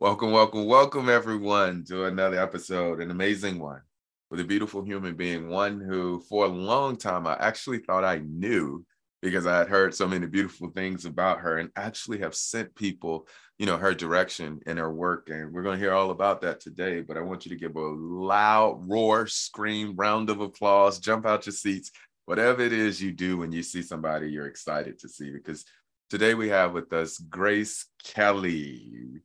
Welcome, 0.00 0.32
welcome, 0.32 0.64
welcome, 0.64 1.10
everyone, 1.10 1.84
to 1.88 2.06
another 2.06 2.40
episode, 2.40 3.02
an 3.02 3.10
amazing 3.10 3.58
one 3.58 3.82
with 4.30 4.40
a 4.40 4.44
beautiful 4.44 4.82
human 4.82 5.14
being, 5.14 5.50
one 5.50 5.78
who, 5.78 6.20
for 6.26 6.46
a 6.46 6.48
long 6.48 6.96
time, 6.96 7.26
I 7.26 7.36
actually 7.38 7.80
thought 7.80 8.02
I 8.02 8.22
knew 8.24 8.86
because 9.20 9.44
I 9.44 9.58
had 9.58 9.68
heard 9.68 9.94
so 9.94 10.08
many 10.08 10.26
beautiful 10.26 10.70
things 10.70 11.04
about 11.04 11.40
her 11.40 11.58
and 11.58 11.68
actually 11.76 12.20
have 12.20 12.34
sent 12.34 12.74
people, 12.74 13.28
you 13.58 13.66
know, 13.66 13.76
her 13.76 13.92
direction 13.92 14.60
in 14.64 14.78
her 14.78 14.90
work. 14.90 15.28
And 15.28 15.52
we're 15.52 15.62
going 15.62 15.78
to 15.78 15.84
hear 15.84 15.92
all 15.92 16.12
about 16.12 16.40
that 16.40 16.60
today. 16.60 17.02
But 17.02 17.18
I 17.18 17.20
want 17.20 17.44
you 17.44 17.50
to 17.50 17.60
give 17.60 17.76
a 17.76 17.80
loud 17.80 18.80
roar, 18.88 19.26
scream, 19.26 19.94
round 19.96 20.30
of 20.30 20.40
applause, 20.40 20.98
jump 20.98 21.26
out 21.26 21.44
your 21.44 21.52
seats, 21.52 21.90
whatever 22.24 22.62
it 22.62 22.72
is 22.72 23.02
you 23.02 23.12
do 23.12 23.36
when 23.36 23.52
you 23.52 23.62
see 23.62 23.82
somebody 23.82 24.30
you're 24.30 24.46
excited 24.46 24.98
to 25.00 25.10
see. 25.10 25.30
Because 25.30 25.66
today 26.08 26.32
we 26.32 26.48
have 26.48 26.72
with 26.72 26.90
us 26.94 27.18
Grace 27.18 27.84
Kelly. 28.02 29.20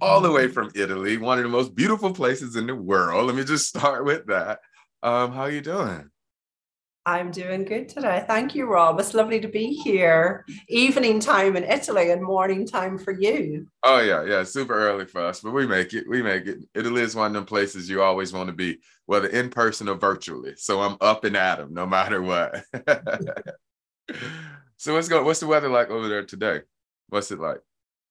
All 0.00 0.20
the 0.20 0.30
way 0.30 0.48
from 0.48 0.70
Italy, 0.74 1.16
one 1.16 1.38
of 1.38 1.44
the 1.44 1.50
most 1.50 1.74
beautiful 1.74 2.12
places 2.12 2.56
in 2.56 2.66
the 2.66 2.74
world. 2.74 3.26
Let 3.26 3.36
me 3.36 3.44
just 3.44 3.68
start 3.68 4.04
with 4.04 4.26
that. 4.26 4.60
Um, 5.02 5.32
how 5.32 5.42
are 5.42 5.50
you 5.50 5.60
doing? 5.60 6.10
I'm 7.06 7.30
doing 7.30 7.64
good 7.64 7.88
today. 7.88 8.24
Thank 8.26 8.54
you, 8.54 8.66
Rob. 8.66 9.00
It's 9.00 9.14
lovely 9.14 9.40
to 9.40 9.48
be 9.48 9.68
here. 9.68 10.44
Evening 10.68 11.18
time 11.18 11.56
in 11.56 11.64
Italy 11.64 12.10
and 12.10 12.22
morning 12.22 12.66
time 12.66 12.98
for 12.98 13.12
you. 13.12 13.66
Oh 13.82 14.00
yeah, 14.00 14.22
yeah, 14.24 14.44
super 14.44 14.74
early 14.74 15.06
for 15.06 15.22
us, 15.22 15.40
but 15.40 15.52
we 15.52 15.66
make 15.66 15.94
it. 15.94 16.06
We 16.08 16.22
make 16.22 16.46
it. 16.46 16.58
Italy 16.74 17.00
is 17.00 17.14
one 17.16 17.28
of 17.28 17.32
them 17.32 17.46
places 17.46 17.88
you 17.88 18.02
always 18.02 18.34
want 18.34 18.48
to 18.48 18.52
be, 18.52 18.80
whether 19.06 19.28
in 19.28 19.48
person 19.48 19.88
or 19.88 19.94
virtually. 19.94 20.54
So 20.56 20.82
I'm 20.82 20.98
up 21.00 21.24
and 21.24 21.36
at 21.36 21.58
'em 21.60 21.72
no 21.72 21.86
matter 21.86 22.20
what. 22.20 22.62
so 24.76 24.94
what's 24.94 25.08
going? 25.08 25.24
What's 25.24 25.40
the 25.40 25.46
weather 25.46 25.70
like 25.70 25.88
over 25.88 26.06
there 26.06 26.26
today? 26.26 26.60
What's 27.08 27.30
it 27.30 27.40
like? 27.40 27.60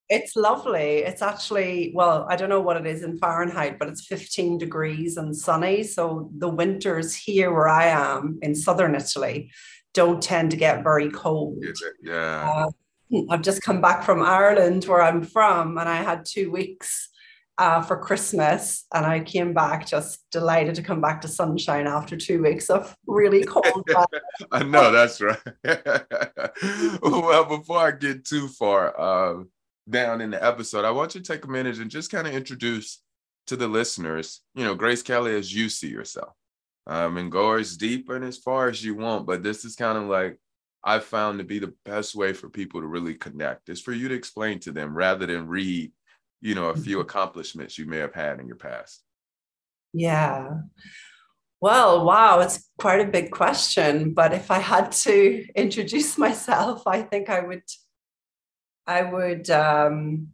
It's 0.10 0.36
lovely. 0.36 0.98
It's 0.98 1.22
actually, 1.22 1.92
well, 1.94 2.26
I 2.30 2.36
don't 2.36 2.50
know 2.50 2.62
what 2.62 2.78
it 2.78 2.88
is 2.88 3.04
in 3.04 3.20
Fahrenheit, 3.20 3.78
but 3.78 3.90
it's 3.90 4.06
15 4.08 4.58
degrees 4.58 5.18
and 5.18 5.36
sunny. 5.36 5.84
So 5.84 6.32
the 6.36 6.50
winters 6.50 7.16
here 7.16 7.54
where 7.54 7.70
I 7.70 7.86
am 7.86 8.40
in 8.42 8.56
southern 8.56 8.96
Italy 8.96 9.52
don't 9.94 10.22
tend 10.22 10.52
to 10.52 10.58
get 10.58 10.84
very 10.84 11.12
cold. 11.12 11.64
Yeah. 12.02 12.66
Uh, 13.12 13.26
I've 13.30 13.42
just 13.42 13.62
come 13.62 13.82
back 13.82 14.04
from 14.04 14.22
Ireland 14.22 14.86
where 14.86 15.02
I'm 15.02 15.24
from, 15.24 15.78
and 15.78 15.90
I 15.90 15.98
had 15.98 16.26
two 16.26 16.52
weeks 16.52 17.10
uh, 17.58 17.82
for 17.82 17.98
Christmas, 17.98 18.86
and 18.94 19.06
I 19.06 19.20
came 19.20 19.54
back 19.54 19.86
just 19.88 20.26
delighted 20.32 20.76
to 20.76 20.84
come 20.84 21.02
back 21.02 21.22
to 21.22 21.28
sunshine 21.28 21.88
after 21.88 22.16
two 22.16 22.42
weeks 22.42 22.70
of 22.70 22.96
really 23.08 23.44
cold. 23.44 23.90
I 24.52 24.64
know 24.64 24.92
that's 24.92 25.20
right. 25.22 25.38
well, 27.02 27.46
before 27.46 27.80
I 27.80 27.92
get 27.92 28.26
too 28.26 28.48
far, 28.48 29.00
um, 29.00 29.50
down 29.90 30.22
in 30.22 30.32
the 30.32 30.44
episode, 30.44 30.86
I 30.86 30.92
want 30.92 31.16
you 31.16 31.22
to 31.22 31.28
take 31.28 31.46
a 31.46 31.50
minute 31.50 31.80
and 31.80 31.90
just 31.90 32.12
kind 32.12 32.28
of 32.28 32.34
introduce 32.34 33.02
to 33.48 33.56
the 33.56 33.68
listeners, 33.68 34.42
you 34.56 34.64
know, 34.64 34.76
Grace 34.76 35.02
Kelly 35.02 35.36
as 35.36 35.54
you 35.54 35.70
see 35.70 35.90
yourself. 35.90 36.34
Um, 36.88 37.18
and 37.18 37.32
go 37.32 37.54
as 37.54 37.78
deep 37.78 38.10
and 38.10 38.26
as 38.26 38.38
far 38.38 38.68
as 38.68 38.84
you 38.84 38.96
want, 38.96 39.28
but 39.28 39.44
this 39.44 39.64
is 39.64 39.76
kind 39.76 39.96
of 39.96 40.06
like 40.06 40.40
I've 40.84 41.04
found 41.04 41.38
to 41.38 41.46
be 41.46 41.60
the 41.60 41.74
best 41.86 42.16
way 42.16 42.34
for 42.34 42.50
people 42.50 42.82
to 42.82 42.88
really 42.88 43.14
connect 43.14 43.70
is 43.70 43.82
for 43.82 43.92
you 43.92 44.08
to 44.08 44.16
explain 44.16 44.60
to 44.62 44.72
them 44.72 44.96
rather 44.96 45.26
than 45.26 45.48
read, 45.48 45.92
you 46.42 46.56
know, 46.56 46.70
a 46.70 46.76
few 46.76 46.98
mm-hmm. 46.98 47.02
accomplishments 47.02 47.78
you 47.78 47.86
may 47.86 47.98
have 47.98 48.16
had 48.16 48.40
in 48.40 48.48
your 48.48 48.56
past. 48.56 49.04
Yeah. 49.94 50.50
Well, 51.62 52.06
wow, 52.06 52.40
it's 52.40 52.70
quite 52.80 53.02
a 53.02 53.12
big 53.12 53.32
question. 53.32 54.14
But 54.14 54.34
if 54.34 54.50
I 54.50 54.60
had 54.60 54.92
to 54.94 55.46
introduce 55.56 56.18
myself, 56.18 56.88
I 56.88 57.02
think 57.02 57.30
I 57.30 57.42
would 57.42 57.64
I 58.90 59.04
would 59.04 59.52
um, 59.52 60.30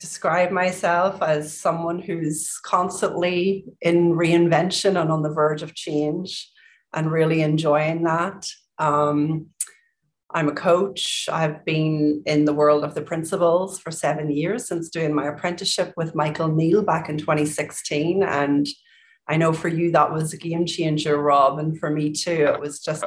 describe 0.00 0.50
myself 0.50 1.22
as 1.22 1.58
someone 1.58 1.98
who's 1.98 2.58
constantly 2.62 3.64
in 3.80 4.12
reinvention 4.12 5.00
and 5.00 5.10
on 5.10 5.22
the 5.22 5.32
verge 5.32 5.62
of 5.62 5.74
change 5.74 6.46
and 6.92 7.10
really 7.10 7.40
enjoying 7.40 8.02
that. 8.02 8.50
Um, 8.78 9.46
I'm 10.30 10.48
a 10.48 10.54
coach. 10.54 11.26
I've 11.32 11.64
been 11.64 12.22
in 12.26 12.44
the 12.44 12.52
world 12.52 12.84
of 12.84 12.94
the 12.94 13.00
principles 13.00 13.80
for 13.80 13.90
seven 13.90 14.30
years 14.30 14.68
since 14.68 14.90
doing 14.90 15.14
my 15.14 15.28
apprenticeship 15.28 15.94
with 15.96 16.14
Michael 16.14 16.48
Neill 16.48 16.82
back 16.82 17.08
in 17.08 17.16
2016. 17.16 18.22
And 18.22 18.68
I 19.26 19.38
know 19.38 19.54
for 19.54 19.68
you 19.68 19.90
that 19.92 20.12
was 20.12 20.34
a 20.34 20.36
game 20.36 20.66
changer, 20.66 21.16
Rob, 21.16 21.58
and 21.58 21.78
for 21.78 21.88
me 21.88 22.12
too. 22.12 22.50
It 22.52 22.60
was 22.60 22.78
just 22.78 23.04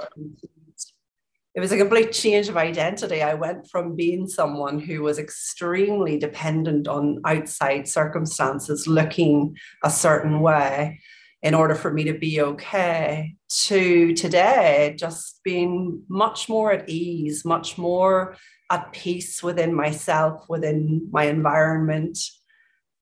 it 1.55 1.59
was 1.59 1.71
a 1.71 1.77
complete 1.77 2.11
change 2.11 2.47
of 2.47 2.57
identity. 2.57 3.21
I 3.21 3.33
went 3.33 3.69
from 3.69 3.95
being 3.95 4.27
someone 4.27 4.79
who 4.79 5.01
was 5.01 5.17
extremely 5.17 6.17
dependent 6.17 6.87
on 6.87 7.21
outside 7.25 7.87
circumstances 7.87 8.87
looking 8.87 9.57
a 9.83 9.89
certain 9.89 10.41
way 10.41 10.99
in 11.41 11.53
order 11.53 11.73
for 11.73 11.91
me 11.91 12.03
to 12.03 12.13
be 12.13 12.41
okay 12.41 13.35
to 13.47 14.13
today 14.13 14.95
just 14.99 15.39
being 15.43 16.03
much 16.07 16.49
more 16.49 16.71
at 16.71 16.87
ease, 16.89 17.45
much 17.45 17.77
more 17.77 18.35
at 18.69 18.91
peace 18.91 19.41
within 19.41 19.73
myself, 19.73 20.45
within 20.49 21.07
my 21.11 21.25
environment. 21.25 22.19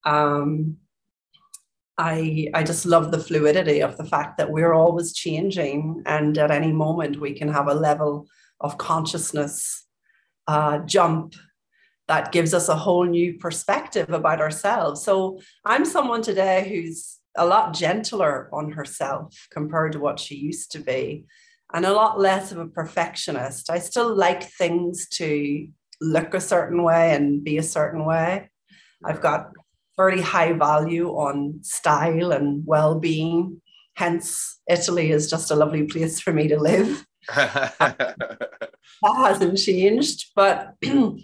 Um, 0.06 0.78
I, 1.98 2.48
I 2.54 2.62
just 2.62 2.86
love 2.86 3.10
the 3.10 3.18
fluidity 3.18 3.82
of 3.82 3.96
the 3.96 4.04
fact 4.04 4.38
that 4.38 4.50
we're 4.50 4.72
always 4.72 5.12
changing 5.12 6.02
and 6.06 6.38
at 6.38 6.52
any 6.52 6.72
moment 6.72 7.20
we 7.20 7.32
can 7.32 7.48
have 7.48 7.66
a 7.66 7.74
level 7.74 8.28
of 8.60 8.78
consciousness 8.78 9.84
uh, 10.46 10.78
jump 10.78 11.34
that 12.06 12.32
gives 12.32 12.54
us 12.54 12.68
a 12.68 12.76
whole 12.76 13.04
new 13.04 13.34
perspective 13.34 14.10
about 14.10 14.40
ourselves. 14.40 15.02
So 15.02 15.40
I'm 15.64 15.84
someone 15.84 16.22
today 16.22 16.68
who's 16.68 17.18
a 17.36 17.44
lot 17.44 17.74
gentler 17.74 18.48
on 18.52 18.72
herself 18.72 19.46
compared 19.50 19.92
to 19.92 20.00
what 20.00 20.18
she 20.18 20.34
used 20.34 20.72
to 20.72 20.78
be, 20.78 21.26
and 21.72 21.84
a 21.84 21.92
lot 21.92 22.18
less 22.18 22.50
of 22.50 22.58
a 22.58 22.66
perfectionist. 22.66 23.70
I 23.70 23.78
still 23.78 24.14
like 24.14 24.42
things 24.42 25.08
to 25.10 25.68
look 26.00 26.32
a 26.32 26.40
certain 26.40 26.82
way 26.82 27.14
and 27.14 27.44
be 27.44 27.58
a 27.58 27.62
certain 27.62 28.04
way. 28.04 28.50
I've 29.04 29.20
got 29.20 29.50
very 29.98 30.22
high 30.22 30.52
value 30.52 31.08
on 31.08 31.58
style 31.62 32.32
and 32.32 32.62
well 32.64 32.98
being. 32.98 33.60
Hence, 33.94 34.60
Italy 34.70 35.10
is 35.10 35.28
just 35.28 35.50
a 35.50 35.56
lovely 35.56 35.82
place 35.82 36.20
for 36.20 36.32
me 36.32 36.46
to 36.48 36.58
live. 36.58 37.04
that 37.34 38.64
hasn't 39.02 39.58
changed, 39.58 40.30
but 40.34 40.74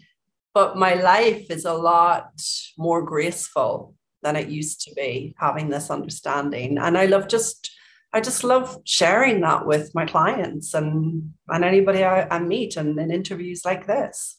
but 0.54 0.76
my 0.76 0.94
life 0.94 1.46
is 1.50 1.64
a 1.64 1.72
lot 1.72 2.32
more 2.76 3.02
graceful 3.02 3.94
than 4.22 4.34
it 4.36 4.48
used 4.48 4.80
to 4.82 4.94
be, 4.94 5.34
having 5.38 5.68
this 5.68 5.88
understanding. 5.88 6.78
And 6.78 6.98
I 6.98 7.06
love 7.06 7.28
just 7.28 7.70
I 8.12 8.20
just 8.20 8.44
love 8.44 8.78
sharing 8.84 9.40
that 9.42 9.66
with 9.66 9.94
my 9.94 10.04
clients 10.04 10.74
and 10.74 11.32
and 11.48 11.64
anybody 11.64 12.02
I, 12.02 12.26
I 12.28 12.40
meet 12.40 12.76
and 12.76 12.98
in 12.98 13.10
interviews 13.12 13.64
like 13.64 13.86
this. 13.86 14.38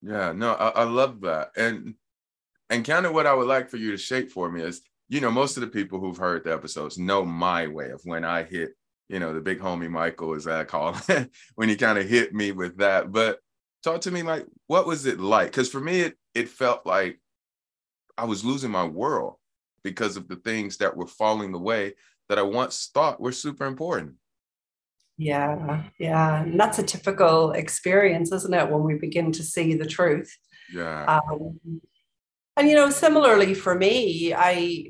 Yeah, 0.00 0.32
no, 0.32 0.54
I, 0.54 0.68
I 0.68 0.84
love 0.84 1.20
that. 1.22 1.50
And 1.56 1.94
and 2.70 2.84
kind 2.84 3.06
of 3.06 3.12
what 3.12 3.26
I 3.26 3.34
would 3.34 3.48
like 3.48 3.70
for 3.70 3.76
you 3.76 3.90
to 3.90 3.96
shape 3.96 4.30
for 4.30 4.50
me 4.50 4.62
is, 4.62 4.82
you 5.08 5.20
know, 5.20 5.30
most 5.30 5.56
of 5.56 5.62
the 5.62 5.68
people 5.68 5.98
who've 5.98 6.16
heard 6.16 6.44
the 6.44 6.52
episodes 6.52 6.98
know 6.98 7.24
my 7.24 7.66
way 7.66 7.90
of 7.90 8.00
when 8.04 8.24
I 8.24 8.42
hit 8.42 8.70
you 9.08 9.18
know, 9.18 9.32
the 9.32 9.40
big 9.40 9.58
homie 9.58 9.90
Michael, 9.90 10.34
as 10.34 10.46
I 10.46 10.64
call 10.64 10.92
him, 11.08 11.30
when 11.54 11.68
he 11.68 11.76
kind 11.76 11.98
of 11.98 12.08
hit 12.08 12.34
me 12.34 12.52
with 12.52 12.78
that. 12.78 13.10
But 13.10 13.40
talk 13.82 14.02
to 14.02 14.10
me 14.10 14.22
like, 14.22 14.46
what 14.66 14.86
was 14.86 15.06
it 15.06 15.18
like? 15.18 15.48
Because 15.48 15.70
for 15.70 15.80
me, 15.80 16.00
it 16.00 16.14
it 16.34 16.48
felt 16.48 16.86
like 16.86 17.20
I 18.16 18.24
was 18.24 18.44
losing 18.44 18.70
my 18.70 18.84
world 18.84 19.34
because 19.82 20.16
of 20.16 20.28
the 20.28 20.36
things 20.36 20.76
that 20.78 20.96
were 20.96 21.06
falling 21.06 21.54
away 21.54 21.94
that 22.28 22.38
I 22.38 22.42
once 22.42 22.90
thought 22.92 23.20
were 23.20 23.32
super 23.32 23.64
important. 23.64 24.14
Yeah, 25.16 25.84
yeah. 25.98 26.42
And 26.42 26.60
that's 26.60 26.78
a 26.78 26.82
typical 26.82 27.52
experience, 27.52 28.30
isn't 28.30 28.54
it, 28.54 28.70
when 28.70 28.82
we 28.84 28.94
begin 28.94 29.32
to 29.32 29.42
see 29.42 29.74
the 29.74 29.86
truth? 29.86 30.36
Yeah. 30.72 31.18
Um, 31.30 31.58
and 32.58 32.68
you 32.68 32.74
know, 32.74 32.90
similarly 32.90 33.54
for 33.54 33.74
me, 33.74 34.34
I 34.34 34.88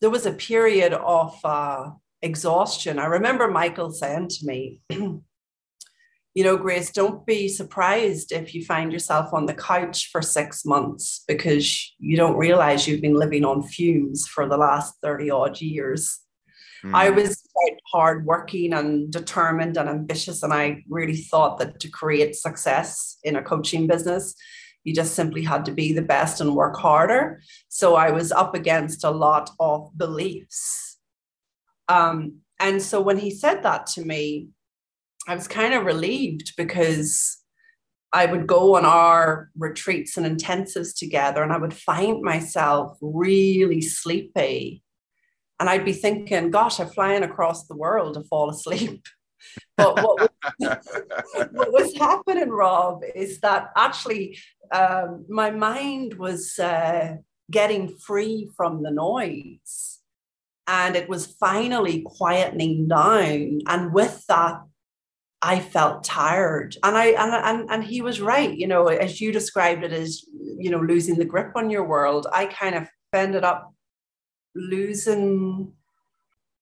there 0.00 0.10
was 0.10 0.26
a 0.26 0.32
period 0.32 0.92
of 0.92 1.38
uh, 1.44 1.90
exhaustion. 2.22 2.98
I 2.98 3.06
remember 3.06 3.48
Michael 3.48 3.90
saying 3.90 4.28
to 4.28 4.46
me, 4.46 4.80
you 4.90 6.44
know, 6.44 6.56
Grace, 6.56 6.90
don't 6.90 7.24
be 7.26 7.48
surprised 7.48 8.32
if 8.32 8.54
you 8.54 8.64
find 8.64 8.92
yourself 8.92 9.32
on 9.32 9.46
the 9.46 9.54
couch 9.54 10.10
for 10.10 10.22
six 10.22 10.64
months 10.64 11.24
because 11.26 11.94
you 11.98 12.16
don't 12.16 12.36
realize 12.36 12.86
you've 12.86 13.02
been 13.02 13.18
living 13.18 13.44
on 13.44 13.62
fumes 13.62 14.26
for 14.26 14.48
the 14.48 14.56
last 14.56 14.94
30 15.02 15.30
odd 15.30 15.60
years. 15.60 16.20
Mm. 16.84 16.94
I 16.94 17.10
was 17.10 17.42
quite 17.54 17.78
hard 17.92 18.24
working 18.24 18.72
and 18.72 19.10
determined 19.10 19.76
and 19.76 19.88
ambitious, 19.88 20.42
and 20.42 20.52
I 20.52 20.84
really 20.88 21.16
thought 21.16 21.58
that 21.58 21.80
to 21.80 21.90
create 21.90 22.36
success 22.36 23.18
in 23.24 23.36
a 23.36 23.42
coaching 23.42 23.86
business, 23.88 24.34
you 24.84 24.94
just 24.94 25.14
simply 25.14 25.42
had 25.42 25.64
to 25.66 25.72
be 25.72 25.92
the 25.92 26.02
best 26.02 26.40
and 26.40 26.54
work 26.54 26.76
harder. 26.76 27.42
So 27.68 27.96
I 27.96 28.10
was 28.10 28.32
up 28.32 28.54
against 28.54 29.04
a 29.04 29.10
lot 29.10 29.50
of 29.60 29.90
beliefs. 29.96 30.98
Um, 31.88 32.40
and 32.60 32.82
so 32.82 33.00
when 33.00 33.18
he 33.18 33.30
said 33.30 33.62
that 33.62 33.86
to 33.88 34.04
me, 34.04 34.48
I 35.26 35.34
was 35.34 35.48
kind 35.48 35.74
of 35.74 35.84
relieved 35.84 36.54
because 36.56 37.38
I 38.12 38.26
would 38.26 38.46
go 38.46 38.76
on 38.76 38.86
our 38.86 39.50
retreats 39.56 40.16
and 40.16 40.26
intensives 40.26 40.96
together 40.96 41.42
and 41.42 41.52
I 41.52 41.58
would 41.58 41.74
find 41.74 42.22
myself 42.22 42.96
really 43.02 43.82
sleepy. 43.82 44.82
And 45.60 45.68
I'd 45.68 45.84
be 45.84 45.92
thinking, 45.92 46.50
gosh, 46.50 46.80
I'm 46.80 46.88
flying 46.88 47.22
across 47.22 47.66
the 47.66 47.76
world 47.76 48.14
to 48.14 48.22
fall 48.24 48.48
asleep. 48.50 49.06
But 49.76 50.02
what 50.02 50.30
was, 50.58 50.76
what 51.52 51.72
was 51.72 51.94
happening, 51.96 52.50
Rob, 52.50 53.02
is 53.14 53.40
that 53.40 53.70
actually 53.76 54.38
um, 54.72 55.24
my 55.28 55.50
mind 55.50 56.14
was 56.14 56.58
uh, 56.58 57.16
getting 57.50 57.96
free 57.96 58.50
from 58.56 58.82
the 58.82 58.90
noise 58.90 59.98
and 60.68 60.94
it 60.94 61.08
was 61.08 61.26
finally 61.26 62.04
quietening 62.20 62.88
down. 62.88 63.60
And 63.66 63.92
with 63.92 64.24
that, 64.28 64.60
I 65.40 65.60
felt 65.60 66.04
tired. 66.04 66.76
And 66.82 66.96
I 66.96 67.06
and, 67.06 67.32
and 67.32 67.70
and 67.70 67.84
he 67.84 68.02
was 68.02 68.20
right, 68.20 68.54
you 68.54 68.66
know, 68.66 68.88
as 68.88 69.20
you 69.20 69.32
described 69.32 69.82
it 69.82 69.92
as, 69.92 70.24
you 70.58 70.70
know, 70.70 70.80
losing 70.80 71.16
the 71.16 71.24
grip 71.24 71.52
on 71.56 71.70
your 71.70 71.84
world. 71.84 72.26
I 72.32 72.46
kind 72.46 72.74
of 72.74 72.88
ended 73.14 73.44
up 73.44 73.72
losing 74.54 75.72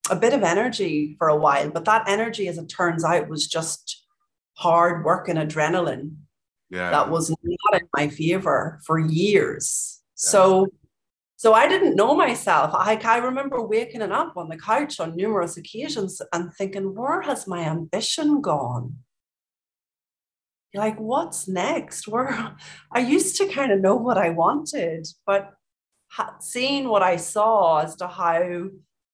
a 0.09 0.15
bit 0.15 0.33
of 0.33 0.43
energy 0.43 1.15
for 1.17 1.27
a 1.27 1.35
while, 1.35 1.69
but 1.69 1.85
that 1.85 2.07
energy, 2.07 2.47
as 2.47 2.57
it 2.57 2.67
turns 2.67 3.03
out, 3.03 3.29
was 3.29 3.47
just 3.47 4.05
hard 4.53 5.05
work 5.05 5.29
and 5.29 5.39
adrenaline. 5.39 6.15
Yeah. 6.69 6.91
That 6.91 7.09
was 7.09 7.29
not 7.29 7.81
in 7.81 7.87
my 7.95 8.09
favor 8.09 8.79
for 8.85 8.99
years. 8.99 10.01
Yeah. 10.23 10.29
So 10.29 10.67
so 11.39 11.53
I 11.53 11.67
didn't 11.67 11.95
know 11.95 12.15
myself. 12.15 12.71
I, 12.73 12.99
I 13.05 13.17
remember 13.17 13.61
waking 13.61 14.01
up 14.01 14.35
on 14.35 14.49
the 14.49 14.57
couch 14.57 14.99
on 14.99 15.15
numerous 15.15 15.55
occasions 15.55 16.19
and 16.33 16.51
thinking, 16.51 16.95
where 16.95 17.21
has 17.21 17.45
my 17.45 17.59
ambition 17.59 18.41
gone? 18.41 18.95
Like, 20.73 20.97
what's 20.97 21.47
next? 21.47 22.07
Where 22.07 22.55
I 22.91 22.99
used 22.99 23.37
to 23.37 23.47
kind 23.47 23.71
of 23.71 23.81
know 23.81 23.95
what 23.95 24.17
I 24.17 24.31
wanted, 24.31 25.07
but 25.27 25.53
seeing 26.39 26.89
what 26.89 27.03
I 27.03 27.17
saw 27.17 27.81
as 27.81 27.95
to 27.97 28.07
how 28.07 28.69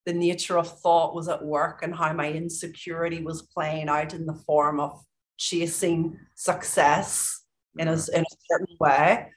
the 0.05 0.13
nature 0.13 0.57
of 0.57 0.79
thought 0.79 1.15
was 1.15 1.29
at 1.29 1.43
work 1.43 1.81
and 1.81 1.95
how 1.95 2.13
my 2.13 2.31
insecurity 2.31 3.23
was 3.23 3.41
playing 3.41 3.89
out 3.89 4.13
in 4.13 4.25
the 4.25 4.33
form 4.33 4.79
of 4.79 5.01
chasing 5.37 6.17
success 6.35 7.43
in 7.77 7.87
a, 7.87 7.93
in 7.93 8.21
a 8.21 8.37
certain 8.49 8.77
way 8.79 9.27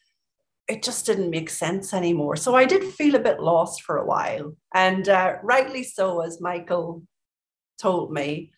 it 0.68 0.82
just 0.82 1.06
didn't 1.06 1.30
make 1.30 1.48
sense 1.48 1.94
anymore. 1.94 2.36
So 2.36 2.54
I 2.54 2.64
did 2.64 2.82
feel 2.94 3.14
a 3.14 3.20
bit 3.20 3.40
lost 3.40 3.82
for 3.82 3.98
a 3.98 4.06
while. 4.06 4.56
And 4.74 5.08
uh, 5.08 5.36
rightly 5.42 5.84
so, 5.84 6.20
as 6.20 6.40
Michael 6.40 7.02
told 7.78 8.12
me, 8.12 8.52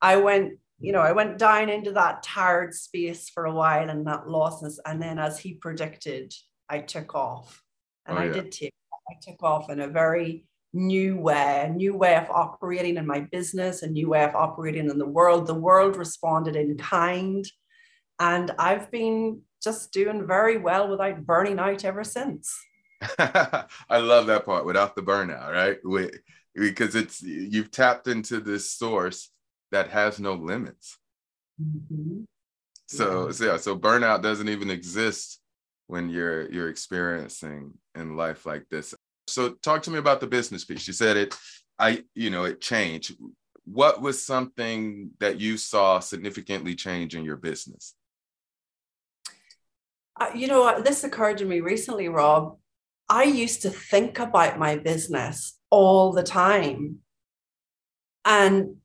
I 0.00 0.16
went, 0.16 0.58
you 0.78 0.92
know, 0.92 1.00
I 1.00 1.12
went 1.12 1.38
down 1.38 1.68
into 1.68 1.92
that 1.92 2.22
tired 2.22 2.74
space 2.74 3.28
for 3.28 3.46
a 3.46 3.54
while 3.54 3.90
and 3.90 4.06
that 4.06 4.26
lostness. 4.26 4.78
And 4.86 5.02
then, 5.02 5.18
as 5.18 5.38
he 5.38 5.54
predicted, 5.54 6.32
I 6.68 6.78
took 6.78 7.14
off. 7.14 7.62
And 8.06 8.18
oh, 8.18 8.22
yeah. 8.22 8.30
I 8.30 8.32
did 8.32 8.52
take 8.52 8.72
I 9.10 9.14
took 9.20 9.42
off 9.42 9.70
in 9.70 9.80
a 9.80 9.88
very 9.88 10.46
new 10.72 11.16
way, 11.18 11.64
a 11.66 11.72
new 11.72 11.94
way 11.94 12.16
of 12.16 12.30
operating 12.30 12.96
in 12.96 13.06
my 13.06 13.20
business, 13.20 13.82
a 13.82 13.86
new 13.86 14.08
way 14.08 14.24
of 14.24 14.34
operating 14.34 14.88
in 14.88 14.98
the 14.98 15.06
world. 15.06 15.46
The 15.46 15.54
world 15.54 15.96
responded 15.96 16.56
in 16.56 16.76
kind. 16.76 17.44
And 18.18 18.50
I've 18.58 18.90
been 18.90 19.42
just 19.62 19.92
doing 19.92 20.26
very 20.26 20.58
well 20.58 20.88
without 20.88 21.24
burning 21.24 21.58
out 21.58 21.84
ever 21.84 22.04
since. 22.04 22.54
I 23.18 23.98
love 23.98 24.26
that 24.26 24.44
part 24.46 24.64
without 24.64 24.94
the 24.94 25.02
burnout, 25.02 25.52
right? 25.52 25.78
We, 25.84 26.10
because 26.54 26.94
it's 26.94 27.22
you've 27.22 27.70
tapped 27.70 28.08
into 28.08 28.40
this 28.40 28.70
source 28.70 29.30
that 29.70 29.90
has 29.90 30.20
no 30.20 30.34
limits. 30.34 30.98
Mm-hmm. 31.60 32.22
So, 32.86 33.26
yeah. 33.26 33.32
so 33.32 33.44
yeah, 33.44 33.56
so 33.56 33.78
burnout 33.78 34.22
doesn't 34.22 34.48
even 34.48 34.70
exist 34.70 35.40
when 35.86 36.10
you're 36.10 36.50
you're 36.50 36.68
experiencing 36.68 37.72
in 37.94 38.16
life 38.16 38.46
like 38.46 38.66
this. 38.70 38.94
So 39.26 39.50
talk 39.62 39.82
to 39.82 39.90
me 39.90 39.98
about 39.98 40.20
the 40.20 40.26
business 40.26 40.64
piece. 40.64 40.86
You 40.86 40.92
said 40.92 41.16
it, 41.16 41.34
I 41.78 42.04
you 42.14 42.30
know 42.30 42.44
it 42.44 42.60
changed. 42.60 43.16
What 43.64 44.02
was 44.02 44.24
something 44.24 45.10
that 45.20 45.40
you 45.40 45.56
saw 45.56 46.00
significantly 46.00 46.74
change 46.74 47.14
in 47.14 47.24
your 47.24 47.36
business? 47.36 47.94
Uh, 50.20 50.30
you 50.34 50.46
know, 50.46 50.82
this 50.82 51.04
occurred 51.04 51.38
to 51.38 51.44
me 51.44 51.60
recently, 51.60 52.08
Rob. 52.08 52.58
I 53.08 53.24
used 53.24 53.62
to 53.62 53.70
think 53.70 54.18
about 54.18 54.58
my 54.58 54.76
business 54.76 55.58
all 55.70 56.12
the 56.12 56.22
time. 56.22 56.98
And 58.24 58.76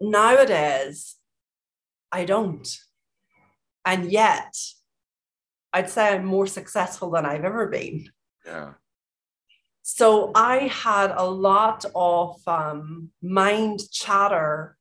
nowadays, 0.00 1.16
I 2.12 2.24
don't. 2.24 2.68
And 3.84 4.10
yet, 4.10 4.54
I'd 5.72 5.90
say 5.90 6.14
I'm 6.14 6.24
more 6.24 6.46
successful 6.46 7.10
than 7.10 7.26
I've 7.26 7.44
ever 7.44 7.66
been. 7.66 8.08
Yeah. 8.44 8.74
So 9.88 10.32
I 10.34 10.66
had 10.66 11.12
a 11.16 11.24
lot 11.24 11.84
of 11.94 12.40
um, 12.48 13.10
mind 13.22 13.88
chatter 13.92 14.76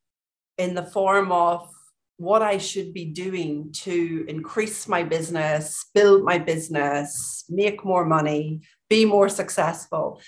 in 0.57 0.74
the 0.74 0.84
form 0.84 1.31
of 1.31 1.69
what 2.18 2.42
I 2.42 2.57
should 2.57 2.92
be 2.92 3.06
doing 3.06 3.72
to 3.84 4.25
increase 4.28 4.88
my 4.88 5.04
business, 5.04 5.86
build 5.94 6.24
my 6.24 6.40
business, 6.40 7.46
make 7.50 7.86
more 7.86 8.04
money, 8.04 8.62
be 8.90 9.06
more 9.06 9.30
successful. 9.30 10.19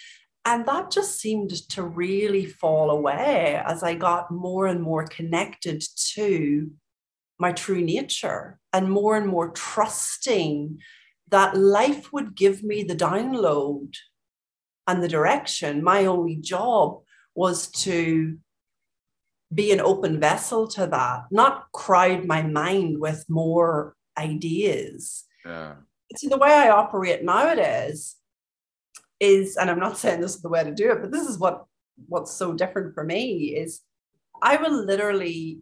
And 0.46 0.68
that 0.68 0.92
just 0.92 1.20
seemed 1.20 1.50
to 1.70 1.82
really 1.82 2.46
fall 2.46 2.92
away 2.92 3.60
as 3.66 3.82
I 3.82 3.96
got 3.96 4.30
more 4.30 4.68
and 4.68 4.84
more 4.84 5.08
connected 5.08 5.82
to 6.14 6.70
my 7.40 7.52
true 7.52 7.82
nature 7.82 8.60
and 8.72 8.92
more 8.92 9.18
and 9.18 9.26
more 9.26 9.50
trusting 9.50 10.78
that 11.30 11.58
life 11.58 12.14
would 12.14 12.36
give 12.36 12.62
me 12.62 12.84
the 12.84 12.96
download 12.96 13.96
and 14.88 15.04
the 15.04 15.08
direction. 15.08 15.84
My 15.84 16.06
only 16.06 16.38
job 16.38 17.02
was 17.36 17.68
to 17.84 18.38
be 19.54 19.72
an 19.72 19.80
open 19.80 20.20
vessel 20.20 20.68
to 20.68 20.88
that, 20.88 21.26
not 21.32 21.72
crowd 21.72 22.26
my 22.26 22.42
mind 22.42 23.00
with 23.00 23.26
more 23.30 23.96
ideas. 24.18 25.26
Yeah. 25.46 25.76
See, 26.16 26.28
the 26.28 26.38
way 26.38 26.52
I 26.52 26.70
operate 26.70 27.24
nowadays 27.24 28.16
is, 29.20 29.58
and 29.58 29.70
I'm 29.70 29.80
not 29.80 29.98
saying 30.00 30.22
this 30.22 30.36
is 30.36 30.42
the 30.42 30.50
way 30.50 30.64
to 30.64 30.74
do 30.74 30.92
it, 30.92 31.02
but 31.02 31.12
this 31.12 31.28
is 31.28 31.38
what 31.38 31.66
what's 32.08 32.32
so 32.32 32.54
different 32.54 32.94
for 32.94 33.04
me 33.04 33.56
is 33.56 33.82
I 34.40 34.58
will 34.58 34.86
literally 34.86 35.62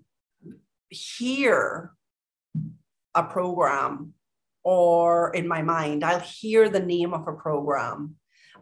hear 0.90 1.94
a 3.14 3.24
program 3.24 4.14
or 4.66 5.34
in 5.34 5.48
my 5.48 5.62
mind, 5.62 6.04
I'll 6.04 6.20
hear 6.20 6.68
the 6.68 6.80
name 6.80 7.14
of 7.14 7.28
a 7.28 7.34
program. 7.34 8.16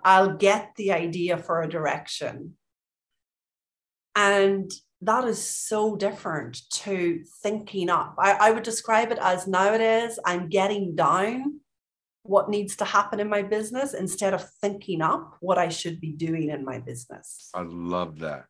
I'll 0.04 0.36
get 0.36 0.74
the 0.76 0.92
idea 0.92 1.38
for 1.38 1.62
a 1.62 1.70
direction. 1.70 2.54
And 4.16 4.72
that 5.02 5.26
is 5.26 5.46
so 5.46 5.96
different 5.96 6.62
to 6.72 7.24
thinking 7.42 7.90
up. 7.90 8.16
I, 8.18 8.34
I 8.34 8.52
would 8.52 8.64
describe 8.64 9.12
it 9.12 9.20
as 9.22 9.48
nowadays 9.48 10.20
I'm 10.26 10.50
getting 10.50 10.96
down 10.96 11.60
what 12.24 12.50
needs 12.50 12.78
to 12.78 12.86
happen 12.86 13.20
in 13.20 13.28
my 13.30 13.42
business 13.42 13.94
instead 13.94 14.34
of 14.34 14.50
thinking 14.62 15.02
up 15.02 15.36
what 15.42 15.58
I 15.58 15.68
should 15.70 16.00
be 16.00 16.14
doing 16.14 16.50
in 16.50 16.64
my 16.64 16.80
business. 16.80 17.50
I 17.54 17.64
love 17.64 18.20
that. 18.20 18.46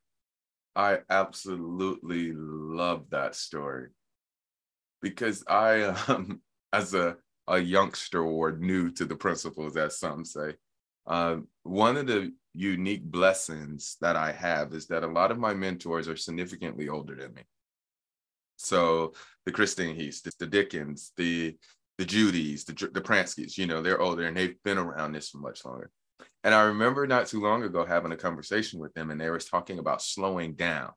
I 0.76 1.00
absolutely 1.10 2.34
love 2.34 3.10
that 3.10 3.36
story 3.36 3.90
because 5.02 5.44
I, 5.48 5.82
um, 6.08 6.42
as 6.72 6.94
a, 6.94 7.18
a 7.48 7.60
youngster 7.60 8.24
or 8.24 8.52
new 8.54 8.92
to 8.92 9.06
the 9.06 9.16
principles, 9.16 9.76
as 9.76 10.00
some 10.00 10.24
say, 10.24 10.54
uh, 11.06 11.38
one 11.64 11.98
of 11.98 12.08
the 12.08 12.34
unique 12.54 13.04
blessings 13.04 13.98
that 14.02 14.16
I 14.16 14.32
have 14.32 14.74
is 14.74 14.88
that 14.88 15.04
a 15.04 15.08
lot 15.08 15.32
of 15.32 15.40
my 15.40 15.54
mentors 15.54 16.08
are 16.08 16.16
significantly 16.16 16.88
older 16.88 17.16
than 17.16 17.34
me. 17.34 17.42
So 18.58 19.14
the 19.46 19.52
Christine 19.52 19.96
Heath, 19.96 20.22
the 20.40 20.48
Dickens, 20.48 21.12
the 21.18 21.58
the 21.98 22.06
Judys, 22.06 22.66
the 22.66 22.74
the 22.92 23.02
Pranskys, 23.02 23.58
you 23.58 23.68
know, 23.68 23.82
they're 23.82 24.02
older 24.02 24.28
and 24.28 24.38
they've 24.38 24.62
been 24.64 24.78
around 24.78 25.14
this 25.14 25.30
for 25.30 25.40
much 25.40 25.66
longer. 25.66 25.92
And 26.44 26.54
I 26.54 26.64
remember 26.64 27.08
not 27.08 27.28
too 27.28 27.42
long 27.42 27.64
ago 27.64 27.86
having 27.86 28.12
a 28.12 28.18
conversation 28.18 28.80
with 28.80 28.94
them, 28.94 29.12
and 29.12 29.20
they 29.20 29.30
were 29.30 29.40
talking 29.40 29.80
about 29.80 30.02
slowing 30.02 30.54
down. 30.54 30.92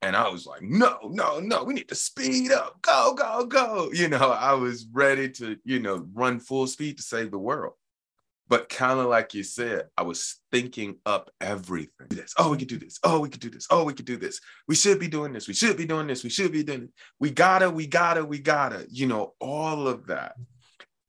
And 0.00 0.14
I 0.14 0.28
was 0.28 0.46
like, 0.46 0.62
no, 0.62 0.96
no, 1.10 1.40
no, 1.40 1.64
we 1.64 1.74
need 1.74 1.88
to 1.88 1.96
speed 1.96 2.52
up, 2.52 2.80
go, 2.82 3.14
go, 3.14 3.44
go. 3.46 3.90
You 3.92 4.08
know, 4.08 4.30
I 4.30 4.52
was 4.52 4.86
ready 4.92 5.28
to, 5.30 5.56
you 5.64 5.80
know, 5.80 6.06
run 6.12 6.38
full 6.38 6.68
speed 6.68 6.98
to 6.98 7.02
save 7.02 7.32
the 7.32 7.38
world. 7.38 7.72
But 8.48 8.68
kind 8.68 8.98
of 8.98 9.06
like 9.06 9.34
you 9.34 9.42
said, 9.42 9.88
I 9.96 10.02
was 10.02 10.40
thinking 10.50 10.96
up 11.04 11.30
everything. 11.40 12.08
This, 12.08 12.32
oh, 12.38 12.50
we 12.50 12.56
could 12.58 12.68
do 12.68 12.78
this. 12.78 12.98
Oh, 13.04 13.20
we 13.20 13.28
could 13.28 13.40
do 13.40 13.50
this. 13.50 13.66
Oh, 13.70 13.84
we 13.84 13.92
could 13.92 14.06
do 14.06 14.16
this. 14.16 14.40
We 14.66 14.74
should 14.74 14.98
be 14.98 15.08
doing 15.08 15.32
this. 15.32 15.48
We 15.48 15.54
should 15.54 15.76
be 15.76 15.84
doing 15.84 16.06
this. 16.06 16.24
We 16.24 16.30
should 16.30 16.52
be 16.52 16.62
doing 16.62 16.84
it. 16.84 16.90
We 17.20 17.30
gotta, 17.30 17.68
we 17.68 17.86
gotta, 17.86 18.24
we 18.24 18.38
gotta, 18.38 18.86
you 18.90 19.06
know, 19.06 19.34
all 19.38 19.86
of 19.86 20.06
that. 20.06 20.34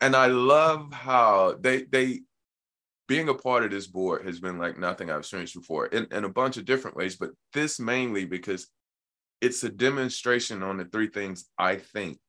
And 0.01 0.15
I 0.15 0.27
love 0.27 0.93
how 0.93 1.55
they 1.59 1.83
they 1.83 2.21
being 3.07 3.27
a 3.27 3.33
part 3.33 3.63
of 3.63 3.71
this 3.71 3.87
board 3.87 4.25
has 4.25 4.39
been 4.39 4.59
like 4.59 4.77
nothing 4.77 5.09
I've 5.09 5.19
experienced 5.19 5.55
before 5.55 5.87
in, 5.87 6.07
in 6.11 6.25
a 6.25 6.29
bunch 6.29 6.57
of 6.57 6.65
different 6.65 6.95
ways, 6.95 7.15
but 7.15 7.31
this 7.53 7.79
mainly 7.79 8.25
because 8.25 8.67
it's 9.41 9.63
a 9.63 9.69
demonstration 9.69 10.61
on 10.61 10.77
the 10.77 10.85
three 10.85 11.07
things 11.07 11.45
I 11.57 11.77
think 11.77 12.19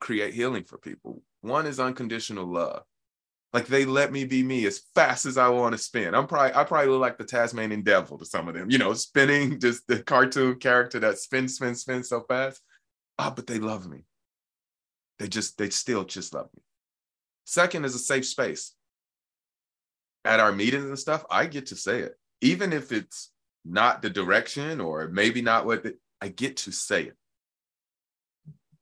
create 0.00 0.34
healing 0.34 0.64
for 0.64 0.78
people. 0.78 1.22
One 1.40 1.66
is 1.66 1.80
unconditional 1.80 2.46
love. 2.46 2.84
Like 3.52 3.66
they 3.66 3.84
let 3.84 4.12
me 4.12 4.24
be 4.24 4.42
me 4.42 4.64
as 4.66 4.80
fast 4.94 5.26
as 5.26 5.36
I 5.36 5.48
want 5.48 5.72
to 5.72 5.78
spin. 5.78 6.14
I'm 6.14 6.26
probably 6.26 6.54
I 6.54 6.64
probably 6.64 6.88
look 6.88 7.00
like 7.00 7.18
the 7.18 7.24
Tasmanian 7.24 7.82
devil 7.82 8.16
to 8.16 8.24
some 8.24 8.48
of 8.48 8.54
them, 8.54 8.70
you 8.70 8.78
know, 8.78 8.94
spinning 8.94 9.60
just 9.60 9.86
the 9.86 10.02
cartoon 10.02 10.56
character 10.58 10.98
that 11.00 11.18
spins, 11.18 11.56
spins, 11.56 11.82
spins 11.82 12.08
so 12.08 12.24
fast. 12.26 12.62
Ah, 13.18 13.28
oh, 13.30 13.34
but 13.34 13.46
they 13.46 13.58
love 13.58 13.88
me. 13.88 14.04
They 15.18 15.28
just 15.28 15.58
they 15.58 15.68
still 15.68 16.04
just 16.04 16.32
love 16.32 16.48
me. 16.56 16.62
Second 17.44 17.84
is 17.84 17.94
a 17.94 17.98
safe 17.98 18.26
space. 18.26 18.74
At 20.24 20.40
our 20.40 20.52
meetings 20.52 20.84
and 20.84 20.98
stuff, 20.98 21.24
I 21.30 21.46
get 21.46 21.66
to 21.66 21.76
say 21.76 21.98
it, 21.98 22.14
even 22.40 22.72
if 22.72 22.90
it's 22.90 23.32
not 23.64 24.02
the 24.02 24.10
direction 24.10 24.80
or 24.80 25.08
maybe 25.08 25.42
not 25.42 25.66
what 25.66 25.82
the, 25.82 25.96
I 26.20 26.28
get 26.28 26.58
to 26.58 26.72
say 26.72 27.04
it. 27.04 27.16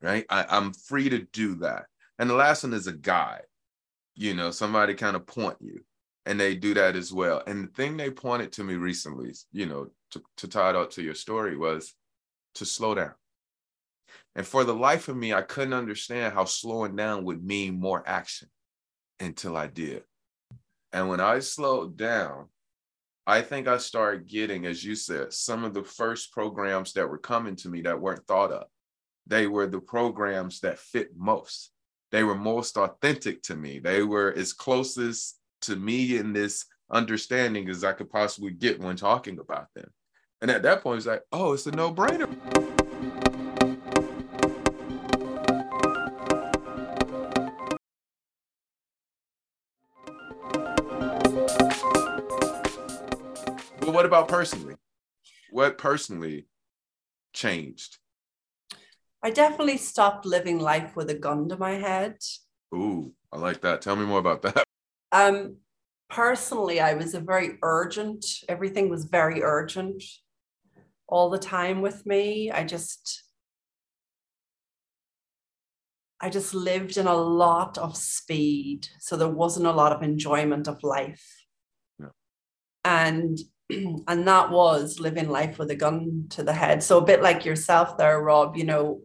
Right? 0.02 0.26
I, 0.28 0.44
I'm 0.48 0.72
free 0.74 1.08
to 1.08 1.20
do 1.32 1.56
that. 1.56 1.86
And 2.18 2.28
the 2.28 2.34
last 2.34 2.62
one 2.62 2.74
is 2.74 2.86
a 2.86 2.92
guide 2.92 3.44
you 4.14 4.34
know, 4.34 4.50
somebody 4.50 4.94
kind 4.94 5.16
of 5.16 5.26
point 5.26 5.56
you 5.60 5.84
and 6.26 6.38
they 6.38 6.54
do 6.54 6.74
that 6.74 6.96
as 6.96 7.12
well. 7.12 7.42
And 7.46 7.64
the 7.64 7.72
thing 7.72 7.96
they 7.96 8.10
pointed 8.10 8.52
to 8.52 8.64
me 8.64 8.74
recently, 8.74 9.32
you 9.52 9.66
know, 9.66 9.88
to, 10.12 10.22
to 10.38 10.48
tie 10.48 10.70
it 10.70 10.76
up 10.76 10.90
to 10.92 11.02
your 11.02 11.14
story 11.14 11.56
was 11.56 11.94
to 12.56 12.64
slow 12.64 12.94
down. 12.94 13.14
And 14.34 14.46
for 14.46 14.64
the 14.64 14.74
life 14.74 15.08
of 15.08 15.16
me, 15.16 15.32
I 15.32 15.42
couldn't 15.42 15.72
understand 15.72 16.34
how 16.34 16.44
slowing 16.44 16.96
down 16.96 17.24
would 17.24 17.44
mean 17.44 17.80
more 17.80 18.02
action 18.06 18.48
until 19.18 19.56
I 19.56 19.66
did. 19.66 20.02
And 20.92 21.08
when 21.08 21.20
I 21.20 21.38
slowed 21.38 21.96
down, 21.96 22.46
I 23.26 23.42
think 23.42 23.68
I 23.68 23.78
started 23.78 24.26
getting, 24.26 24.66
as 24.66 24.84
you 24.84 24.96
said, 24.96 25.32
some 25.32 25.64
of 25.64 25.74
the 25.74 25.84
first 25.84 26.32
programs 26.32 26.92
that 26.94 27.08
were 27.08 27.18
coming 27.18 27.54
to 27.56 27.68
me 27.68 27.82
that 27.82 28.00
weren't 28.00 28.26
thought 28.26 28.50
of. 28.50 28.64
They 29.26 29.46
were 29.46 29.66
the 29.66 29.80
programs 29.80 30.60
that 30.60 30.78
fit 30.78 31.10
most 31.16 31.70
they 32.10 32.24
were 32.24 32.34
most 32.34 32.76
authentic 32.76 33.42
to 33.42 33.56
me. 33.56 33.78
They 33.78 34.02
were 34.02 34.32
as 34.36 34.52
closest 34.52 35.38
to 35.62 35.76
me 35.76 36.16
in 36.16 36.32
this 36.32 36.66
understanding 36.90 37.68
as 37.68 37.84
I 37.84 37.92
could 37.92 38.10
possibly 38.10 38.50
get 38.50 38.80
when 38.80 38.96
talking 38.96 39.38
about 39.38 39.68
them. 39.74 39.88
And 40.40 40.50
at 40.50 40.62
that 40.62 40.82
point, 40.82 40.98
it's 40.98 41.06
like, 41.06 41.22
oh, 41.32 41.52
it's 41.52 41.66
a 41.66 41.70
no 41.70 41.94
brainer. 41.94 42.28
But 53.80 53.92
what 53.92 54.06
about 54.06 54.28
personally? 54.28 54.74
What 55.50 55.78
personally 55.78 56.46
changed? 57.32 57.98
I 59.22 59.30
definitely 59.30 59.76
stopped 59.76 60.24
living 60.24 60.58
life 60.58 60.96
with 60.96 61.10
a 61.10 61.14
gun 61.14 61.48
to 61.50 61.56
my 61.56 61.72
head. 61.72 62.16
Ooh, 62.74 63.12
I 63.32 63.38
like 63.38 63.60
that. 63.60 63.82
Tell 63.82 63.96
me 63.96 64.06
more 64.06 64.18
about 64.18 64.42
that. 64.42 64.64
Um, 65.12 65.56
personally, 66.08 66.80
I 66.80 66.94
was 66.94 67.14
a 67.14 67.20
very 67.20 67.58
urgent, 67.62 68.24
everything 68.48 68.88
was 68.88 69.04
very 69.04 69.42
urgent 69.42 70.02
all 71.06 71.28
the 71.28 71.38
time 71.38 71.82
with 71.82 72.06
me. 72.06 72.50
I 72.50 72.64
just, 72.64 73.24
I 76.20 76.30
just 76.30 76.54
lived 76.54 76.96
in 76.96 77.06
a 77.06 77.14
lot 77.14 77.76
of 77.76 77.96
speed. 77.96 78.88
So 79.00 79.16
there 79.16 79.28
wasn't 79.28 79.66
a 79.66 79.72
lot 79.72 79.92
of 79.92 80.02
enjoyment 80.02 80.66
of 80.66 80.82
life. 80.82 81.44
Yeah. 81.98 82.06
And 82.84 83.38
and 83.70 84.26
that 84.26 84.50
was 84.50 84.98
living 84.98 85.28
life 85.28 85.58
with 85.58 85.70
a 85.70 85.76
gun 85.76 86.26
to 86.30 86.42
the 86.42 86.52
head. 86.52 86.82
So 86.82 86.98
a 86.98 87.04
bit 87.04 87.22
like 87.22 87.44
yourself 87.44 87.98
there, 87.98 88.20
Rob, 88.20 88.56
you 88.56 88.64
know, 88.64 89.02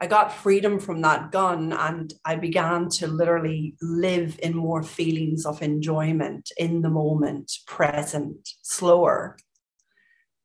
I 0.00 0.06
got 0.06 0.32
freedom 0.32 0.78
from 0.78 1.00
that 1.02 1.32
gun 1.32 1.72
and 1.72 2.12
I 2.24 2.36
began 2.36 2.88
to 2.90 3.08
literally 3.08 3.74
live 3.82 4.38
in 4.40 4.54
more 4.54 4.84
feelings 4.84 5.44
of 5.44 5.60
enjoyment 5.60 6.52
in 6.56 6.82
the 6.82 6.90
moment, 6.90 7.52
present, 7.66 8.48
slower. 8.62 9.36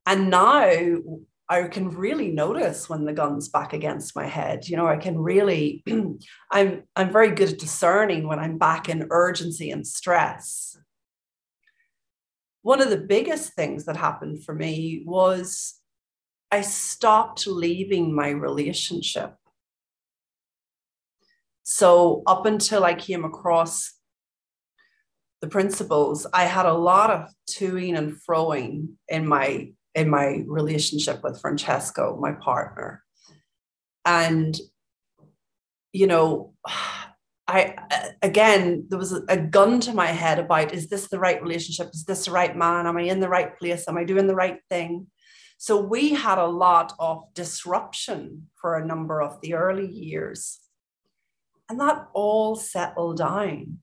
And 0.06 0.28
now 0.28 0.72
I 1.48 1.62
can 1.68 1.90
really 1.90 2.32
notice 2.32 2.88
when 2.88 3.04
the 3.04 3.12
gun's 3.12 3.48
back 3.48 3.72
against 3.72 4.16
my 4.16 4.26
head. 4.26 4.68
You 4.68 4.76
know, 4.76 4.88
I 4.88 4.96
can 4.96 5.16
really, 5.18 5.84
I'm 6.50 6.82
I'm 6.96 7.12
very 7.12 7.30
good 7.30 7.50
at 7.50 7.58
discerning 7.58 8.26
when 8.26 8.40
I'm 8.40 8.58
back 8.58 8.88
in 8.88 9.06
urgency 9.10 9.70
and 9.70 9.86
stress. 9.86 10.76
One 12.62 12.80
of 12.80 12.90
the 12.90 12.96
biggest 12.96 13.52
things 13.52 13.84
that 13.84 13.96
happened 13.96 14.42
for 14.42 14.54
me 14.54 15.04
was 15.06 15.74
I 16.50 16.62
stopped 16.62 17.46
leaving 17.46 18.14
my 18.14 18.30
relationship 18.30 19.36
so 21.64 22.22
up 22.26 22.44
until 22.44 22.84
I 22.84 22.94
came 22.94 23.24
across 23.24 23.94
the 25.40 25.48
principles, 25.48 26.26
I 26.32 26.44
had 26.44 26.66
a 26.66 26.74
lot 26.74 27.10
of 27.10 27.30
toing 27.50 27.96
and 27.96 28.16
froing 28.22 28.90
in 29.08 29.26
my 29.26 29.72
in 29.94 30.10
my 30.10 30.42
relationship 30.46 31.22
with 31.22 31.40
Francesco, 31.40 32.18
my 32.20 32.32
partner. 32.32 33.02
And 34.04 34.58
you 35.92 36.06
know, 36.06 36.52
I 37.48 37.76
again 38.20 38.86
there 38.90 38.98
was 38.98 39.12
a 39.28 39.38
gun 39.38 39.80
to 39.80 39.94
my 39.94 40.08
head 40.08 40.38
about 40.38 40.74
is 40.74 40.88
this 40.88 41.08
the 41.08 41.18
right 41.18 41.42
relationship? 41.42 41.90
Is 41.94 42.04
this 42.04 42.26
the 42.26 42.30
right 42.30 42.54
man? 42.54 42.86
Am 42.86 42.98
I 42.98 43.02
in 43.02 43.20
the 43.20 43.28
right 43.28 43.58
place? 43.58 43.88
Am 43.88 43.96
I 43.96 44.04
doing 44.04 44.26
the 44.26 44.34
right 44.34 44.58
thing? 44.68 45.06
So 45.56 45.80
we 45.80 46.10
had 46.10 46.36
a 46.36 46.46
lot 46.46 46.92
of 46.98 47.22
disruption 47.32 48.48
for 48.54 48.76
a 48.76 48.84
number 48.84 49.22
of 49.22 49.40
the 49.40 49.54
early 49.54 49.90
years. 49.90 50.60
And 51.68 51.80
that 51.80 52.08
all 52.12 52.56
settled 52.56 53.18
down. 53.18 53.78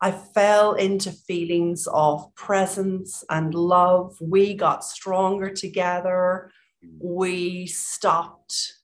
I 0.00 0.10
fell 0.10 0.74
into 0.74 1.10
feelings 1.10 1.86
of 1.86 2.34
presence 2.34 3.24
and 3.30 3.54
love. 3.54 4.16
We 4.20 4.54
got 4.54 4.84
stronger 4.84 5.50
together. 5.50 6.50
We 6.98 7.66
stopped 7.66 8.74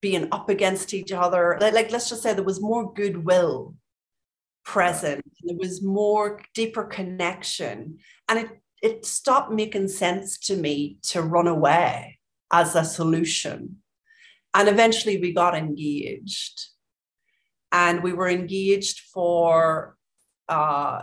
being 0.00 0.28
up 0.32 0.48
against 0.48 0.94
each 0.94 1.12
other. 1.12 1.58
Like, 1.60 1.74
like 1.74 1.92
let's 1.92 2.08
just 2.08 2.22
say 2.22 2.34
there 2.34 2.42
was 2.42 2.60
more 2.60 2.92
goodwill 2.92 3.76
present. 4.64 5.22
There 5.42 5.56
was 5.56 5.82
more 5.82 6.40
deeper 6.54 6.84
connection. 6.84 7.98
And 8.28 8.40
it, 8.40 8.48
it 8.82 9.06
stopped 9.06 9.52
making 9.52 9.88
sense 9.88 10.38
to 10.40 10.56
me 10.56 10.98
to 11.02 11.22
run 11.22 11.46
away 11.46 12.18
as 12.52 12.74
a 12.74 12.84
solution. 12.84 13.76
And 14.54 14.68
eventually 14.68 15.18
we 15.18 15.32
got 15.32 15.56
engaged 15.56 16.71
and 17.72 18.02
we 18.02 18.12
were 18.12 18.28
engaged 18.28 19.00
for 19.12 19.96
uh, 20.48 21.02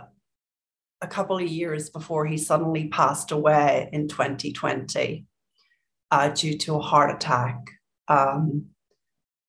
a 1.02 1.06
couple 1.08 1.36
of 1.36 1.46
years 1.46 1.90
before 1.90 2.26
he 2.26 2.38
suddenly 2.38 2.88
passed 2.88 3.32
away 3.32 3.90
in 3.92 4.06
2020 4.06 5.26
uh, 6.10 6.28
due 6.28 6.56
to 6.58 6.76
a 6.76 6.80
heart 6.80 7.14
attack. 7.14 7.56
Um, 8.08 8.66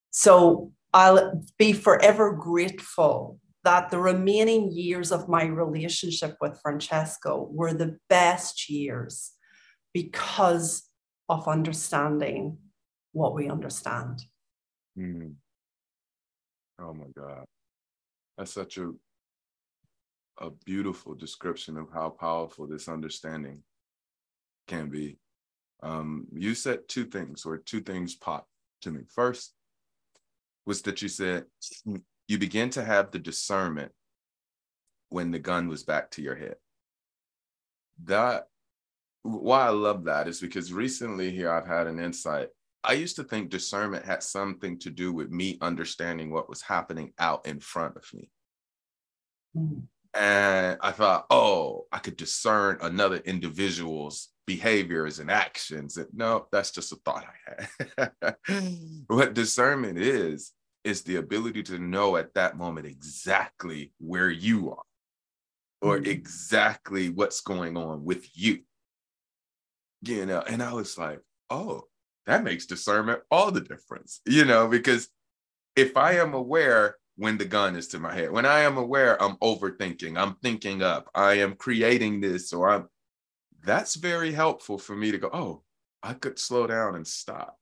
so 0.10 0.72
I'll 0.94 1.44
be 1.58 1.74
forever 1.74 2.34
grateful 2.34 3.40
that 3.64 3.92
the 3.92 4.00
remaining 4.00 4.72
years 4.72 5.12
of 5.12 5.30
my 5.30 5.46
relationship 5.46 6.36
with 6.42 6.60
Francesco 6.62 7.48
were 7.52 7.74
the 7.74 7.98
best 8.10 8.70
years 8.70 9.32
because 9.94 10.90
of 11.30 11.48
understanding 11.48 12.58
what 13.12 13.36
we 13.36 13.50
understand. 13.50 14.24
Mm. 14.98 15.36
Oh 16.82 16.94
my 16.94 17.06
God. 17.16 17.46
That's 18.38 18.54
such 18.54 18.78
a 18.78 18.92
a 20.40 20.50
beautiful 20.66 21.14
description 21.14 21.78
of 21.78 21.88
how 21.94 22.10
powerful 22.10 22.66
this 22.66 22.88
understanding 22.88 23.60
can 24.68 24.90
be. 24.90 25.18
Um, 25.84 26.28
you 26.34 26.56
said 26.56 26.88
two 26.88 27.06
things, 27.06 27.46
or 27.46 27.58
two 27.58 27.82
things 27.82 28.16
popped 28.16 28.50
to 28.82 28.92
me. 28.92 29.02
First 29.08 29.54
was 30.66 30.82
that 30.84 31.02
you 31.02 31.10
said 31.10 31.46
you 32.28 32.38
begin 32.38 32.70
to 32.72 32.84
have 32.84 33.12
the 33.12 33.20
discernment 33.20 33.92
when 35.10 35.32
the 35.32 35.40
gun 35.40 35.68
was 35.68 35.84
back 35.84 36.10
to 36.12 36.22
your 36.22 36.36
head. 36.36 36.56
That 38.06 38.48
why 39.24 39.68
I 39.68 39.70
love 39.70 40.06
that 40.06 40.28
is 40.28 40.40
because 40.40 40.74
recently 40.74 41.32
here 41.32 41.52
I've 41.52 41.68
had 41.68 41.88
an 41.88 42.00
insight. 42.00 42.50
I 42.84 42.94
used 42.94 43.16
to 43.18 43.24
think 43.24 43.50
discernment 43.50 44.06
had 44.06 44.24
something 44.24 44.80
to 44.80 44.90
do 44.90 45.14
with 45.14 45.30
me 45.30 45.58
understanding 45.62 46.32
what 46.32 46.50
was 46.50 46.62
happening 46.62 47.14
out 47.20 47.46
in 47.46 47.60
front 47.60 47.96
of 47.96 48.06
me. 48.14 48.30
Mm. 49.56 49.84
And 50.14 50.78
I 50.82 50.92
thought, 50.92 51.26
oh, 51.30 51.86
I 51.92 52.00
could 52.00 52.18
discern 52.18 52.78
another 52.82 53.18
individual's 53.18 54.30
behaviors 54.46 55.20
and 55.20 55.32
actions. 55.32 55.98
And 55.98 56.08
no, 56.14 56.48
that's 56.52 56.72
just 56.72 56.92
a 56.92 56.96
thought 56.98 57.26
I 57.26 58.12
had. 58.28 58.36
what 59.08 59.34
discernment 59.34 59.98
is, 59.98 60.52
is 60.84 61.04
the 61.04 61.18
ability 61.18 61.64
to 61.64 61.80
know 61.80 62.18
at 62.18 62.34
that 62.34 62.58
moment 62.58 62.88
exactly 62.88 63.94
where 64.00 64.30
you 64.30 64.72
are 64.72 64.84
or 65.82 65.98
mm-hmm. 65.98 66.12
exactly 66.12 67.10
what's 67.10 67.42
going 67.42 67.78
on 67.78 68.04
with 68.04 68.28
you. 68.34 68.60
You 70.02 70.26
know, 70.26 70.40
and 70.42 70.62
I 70.64 70.74
was 70.74 70.98
like, 70.98 71.22
oh, 71.50 71.84
that 72.32 72.44
makes 72.46 72.66
discernment 72.66 73.22
all 73.30 73.52
the 73.52 73.62
difference, 73.62 74.22
you 74.26 74.46
know, 74.46 74.68
because 74.68 75.10
if 75.76 75.98
I 75.98 76.14
am 76.14 76.34
aware 76.34 76.96
when 77.18 77.38
the 77.38 77.46
gun 77.46 77.76
is 77.76 77.90
to 77.90 78.00
my 78.00 78.14
head, 78.14 78.32
when 78.32 78.46
I 78.46 78.62
am 78.62 78.78
aware 78.78 79.22
I'm 79.22 79.36
overthinking, 79.38 80.18
I'm 80.18 80.36
thinking 80.36 80.82
up, 80.82 81.10
I 81.14 81.34
am 81.34 81.56
creating 81.56 82.22
this, 82.22 82.54
or 82.54 82.70
I'm 82.70 82.88
that's 83.64 83.96
very 83.96 84.32
helpful 84.32 84.78
for 84.78 84.96
me 84.96 85.12
to 85.12 85.18
go, 85.18 85.30
oh, 85.34 85.64
I 86.02 86.14
could 86.14 86.40
slow 86.40 86.68
down 86.68 86.96
and 86.96 87.06
stop. 87.06 87.58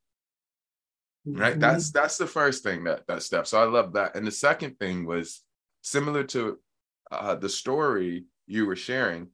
Right. 1.25 1.53
Mm-hmm. 1.53 1.61
That's 1.61 1.91
that's 1.91 2.17
the 2.17 2.27
first 2.27 2.63
thing 2.63 2.83
that 2.83 3.07
that 3.07 3.23
step. 3.23 3.47
So 3.47 3.59
I 3.59 3.65
love 3.65 3.93
that. 3.93 4.15
And 4.15 4.25
the 4.25 4.31
second 4.31 4.77
thing 4.79 5.05
was 5.05 5.41
similar 5.81 6.23
to 6.25 6.59
uh, 7.11 7.35
the 7.35 7.49
story 7.49 8.25
you 8.45 8.67
were 8.67 8.75
sharing. 8.75 9.29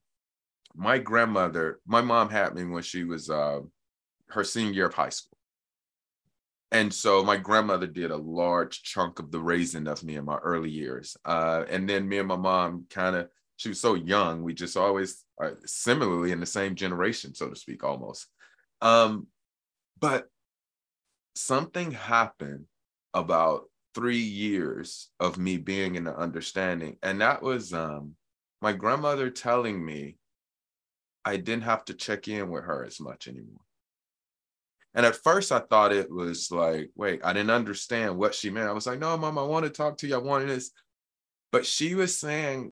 My 0.74 0.98
grandmother, 0.98 1.82
my 1.86 2.02
mom 2.02 2.30
had 2.30 2.56
me 2.56 2.64
when 2.66 2.84
she 2.84 3.04
was 3.04 3.30
uh, 3.30 3.60
her 4.30 4.44
senior 4.44 4.74
year 4.74 4.88
of 4.88 4.94
high 4.94 5.10
school. 5.10 5.38
And 6.72 6.94
so 6.94 7.24
my 7.24 7.38
grandmother 7.38 7.88
did 7.88 8.12
a 8.12 8.18
large 8.18 8.84
chunk 8.84 9.20
of 9.20 9.32
the 9.32 9.40
raising 9.40 9.88
of 9.88 10.04
me 10.04 10.16
in 10.16 10.26
my 10.26 10.38
early 10.38 10.70
years. 10.70 11.16
Uh, 11.24 11.64
and 11.70 11.88
then 11.88 12.08
me 12.08 12.18
and 12.18 12.28
my 12.28 12.36
mom 12.36 12.86
kind 12.90 13.16
of 13.16 13.30
she 13.58 13.70
was 13.70 13.80
so 13.80 13.96
young. 13.96 14.44
We 14.44 14.54
just 14.54 14.76
always 14.76 15.24
are 15.40 15.58
similarly 15.66 16.32
in 16.32 16.40
the 16.40 16.46
same 16.46 16.76
generation, 16.76 17.34
so 17.34 17.50
to 17.50 17.56
speak, 17.56 17.84
almost. 17.84 18.28
Um, 18.82 19.28
but 20.00 20.28
something 21.36 21.92
happened 21.92 22.66
about 23.14 23.70
three 23.94 24.18
years 24.18 25.10
of 25.20 25.38
me 25.38 25.58
being 25.58 25.96
in 25.96 26.04
the 26.04 26.16
understanding, 26.16 26.98
and 27.02 27.22
that 27.22 27.42
was 27.42 27.74
um, 27.74 28.16
my 28.62 28.74
grandmother 28.74 29.30
telling 29.30 29.84
me 29.84 30.18
I 31.24 31.38
didn't 31.38 31.64
have 31.64 31.86
to 31.86 31.94
check 31.94 32.28
in 32.28 32.50
with 32.50 32.66
her 32.66 32.84
as 32.86 33.00
much 33.00 33.28
anymore. 33.28 33.65
And 34.96 35.06
at 35.06 35.18
first, 35.18 35.52
I 35.52 35.60
thought 35.60 35.92
it 35.92 36.10
was 36.10 36.50
like, 36.52 36.90
wait, 36.96 37.20
I 37.24 37.34
didn't 37.34 37.52
understand 37.52 38.18
what 38.18 38.34
she 38.34 38.50
meant. 38.50 38.70
I 38.70 38.74
was 38.74 38.88
like, 38.88 39.00
no, 39.00 39.16
mom, 39.18 39.38
I 39.38 39.44
want 39.44 39.66
to 39.66 39.70
talk 39.70 39.98
to 39.98 40.08
you. 40.08 40.16
I 40.16 40.20
wanted 40.20 40.50
this. 40.50 40.72
But 41.52 41.66
she 41.66 41.96
was 41.96 42.18
saying, 42.18 42.72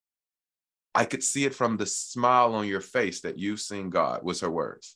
I 0.95 1.05
could 1.05 1.23
see 1.23 1.43
it 1.43 1.53
from 1.53 1.75
the 1.75 1.85
smile 1.85 2.55
on 2.55 2.67
your 2.67 2.81
face 2.81 3.21
that 3.21 3.37
you've 3.37 3.59
seen 3.59 3.89
God, 3.89 4.23
was 4.23 4.39
her 4.39 4.49
words. 4.49 4.95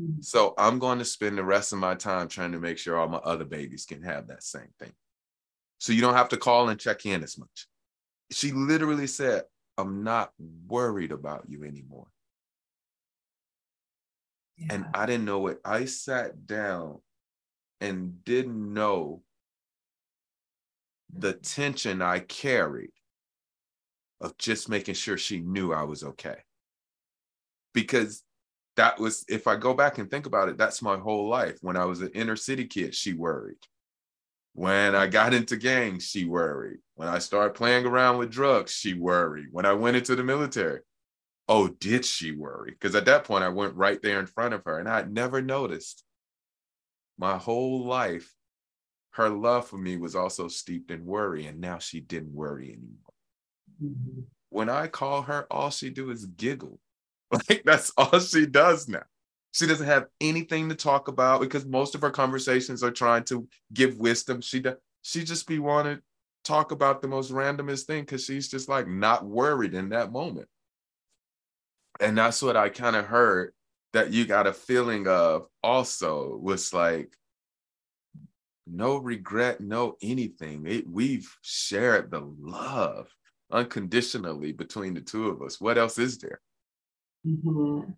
Mm-hmm. 0.00 0.20
So 0.22 0.54
I'm 0.56 0.78
going 0.78 0.98
to 1.00 1.04
spend 1.04 1.38
the 1.38 1.44
rest 1.44 1.72
of 1.72 1.80
my 1.80 1.96
time 1.96 2.28
trying 2.28 2.52
to 2.52 2.60
make 2.60 2.78
sure 2.78 2.96
all 2.96 3.08
my 3.08 3.18
other 3.18 3.44
babies 3.44 3.84
can 3.84 4.02
have 4.02 4.28
that 4.28 4.42
same 4.42 4.68
thing. 4.78 4.92
So 5.78 5.92
you 5.92 6.00
don't 6.00 6.14
have 6.14 6.28
to 6.30 6.36
call 6.36 6.68
and 6.68 6.78
check 6.78 7.04
in 7.04 7.22
as 7.24 7.36
much. 7.36 7.66
She 8.30 8.52
literally 8.52 9.06
said, 9.06 9.42
I'm 9.76 10.04
not 10.04 10.32
worried 10.68 11.10
about 11.10 11.44
you 11.48 11.64
anymore. 11.64 12.06
Yeah. 14.56 14.66
And 14.70 14.86
I 14.94 15.06
didn't 15.06 15.24
know 15.24 15.46
it. 15.48 15.60
I 15.64 15.84
sat 15.86 16.46
down 16.46 17.00
and 17.80 18.24
didn't 18.24 18.72
know 18.72 19.22
the 21.12 21.32
tension 21.32 22.02
I 22.02 22.20
carried 22.20 22.92
of 24.20 24.36
just 24.38 24.68
making 24.68 24.94
sure 24.94 25.18
she 25.18 25.40
knew 25.40 25.72
I 25.72 25.82
was 25.82 26.02
okay. 26.02 26.36
Because 27.72 28.22
that 28.76 28.98
was, 28.98 29.24
if 29.28 29.46
I 29.46 29.56
go 29.56 29.74
back 29.74 29.98
and 29.98 30.10
think 30.10 30.26
about 30.26 30.48
it, 30.48 30.56
that's 30.56 30.82
my 30.82 30.96
whole 30.96 31.28
life. 31.28 31.58
When 31.60 31.76
I 31.76 31.84
was 31.84 32.00
an 32.00 32.10
inner 32.14 32.36
city 32.36 32.66
kid, 32.66 32.94
she 32.94 33.12
worried. 33.12 33.58
When 34.54 34.94
I 34.94 35.08
got 35.08 35.34
into 35.34 35.56
gangs, 35.56 36.04
she 36.04 36.24
worried. 36.24 36.78
When 36.94 37.08
I 37.08 37.18
started 37.18 37.54
playing 37.54 37.86
around 37.86 38.18
with 38.18 38.30
drugs, 38.30 38.72
she 38.72 38.94
worried. 38.94 39.48
When 39.50 39.66
I 39.66 39.72
went 39.72 39.96
into 39.96 40.14
the 40.14 40.22
military, 40.22 40.80
oh, 41.48 41.68
did 41.68 42.04
she 42.04 42.32
worry? 42.32 42.70
Because 42.70 42.94
at 42.94 43.04
that 43.06 43.24
point, 43.24 43.44
I 43.44 43.48
went 43.48 43.74
right 43.74 44.00
there 44.02 44.20
in 44.20 44.26
front 44.26 44.54
of 44.54 44.64
her 44.64 44.78
and 44.78 44.88
I 44.88 44.96
had 44.96 45.12
never 45.12 45.42
noticed 45.42 46.04
my 47.18 47.36
whole 47.36 47.84
life. 47.84 48.32
Her 49.12 49.28
love 49.28 49.68
for 49.68 49.78
me 49.78 49.96
was 49.96 50.16
also 50.16 50.48
steeped 50.48 50.90
in 50.90 51.04
worry, 51.04 51.46
and 51.46 51.60
now 51.60 51.78
she 51.78 52.00
didn't 52.00 52.34
worry 52.34 52.70
anymore. 52.70 53.14
Mm-hmm. 53.82 54.20
When 54.50 54.68
I 54.68 54.88
call 54.88 55.22
her, 55.22 55.46
all 55.50 55.70
she 55.70 55.90
do 55.90 56.10
is 56.10 56.26
giggle. 56.26 56.80
Like 57.48 57.62
that's 57.64 57.90
all 57.96 58.20
she 58.20 58.46
does 58.46 58.86
now. 58.86 59.02
She 59.50 59.66
doesn't 59.66 59.86
have 59.86 60.06
anything 60.20 60.68
to 60.68 60.76
talk 60.76 61.08
about 61.08 61.40
because 61.40 61.64
most 61.64 61.96
of 61.96 62.00
her 62.02 62.10
conversations 62.10 62.82
are 62.84 62.92
trying 62.92 63.24
to 63.24 63.48
give 63.72 63.98
wisdom. 63.98 64.40
She 64.40 64.60
does. 64.60 64.76
She 65.02 65.24
just 65.24 65.48
be 65.48 65.58
wanting 65.58 65.96
to 65.96 66.02
talk 66.44 66.70
about 66.70 67.02
the 67.02 67.08
most 67.08 67.32
randomest 67.32 67.86
thing 67.86 68.02
because 68.02 68.24
she's 68.24 68.48
just 68.48 68.68
like 68.68 68.86
not 68.86 69.24
worried 69.24 69.74
in 69.74 69.88
that 69.88 70.12
moment. 70.12 70.48
And 72.00 72.18
that's 72.18 72.42
what 72.42 72.56
I 72.56 72.68
kind 72.68 72.96
of 72.96 73.06
heard 73.06 73.52
that 73.92 74.12
you 74.12 74.26
got 74.26 74.46
a 74.46 74.52
feeling 74.52 75.06
of 75.06 75.46
also 75.62 76.36
was 76.36 76.72
like 76.72 77.14
no 78.66 78.96
regret, 78.96 79.60
no 79.60 79.96
anything. 80.02 80.66
It, 80.66 80.88
we've 80.88 81.32
shared 81.42 82.10
the 82.10 82.20
love 82.20 83.08
unconditionally 83.50 84.52
between 84.52 84.94
the 84.94 85.00
two 85.00 85.28
of 85.28 85.42
us. 85.42 85.60
What 85.60 85.78
else 85.78 85.98
is 85.98 86.18
there? 86.18 86.40
Mm-hmm. 87.26 87.92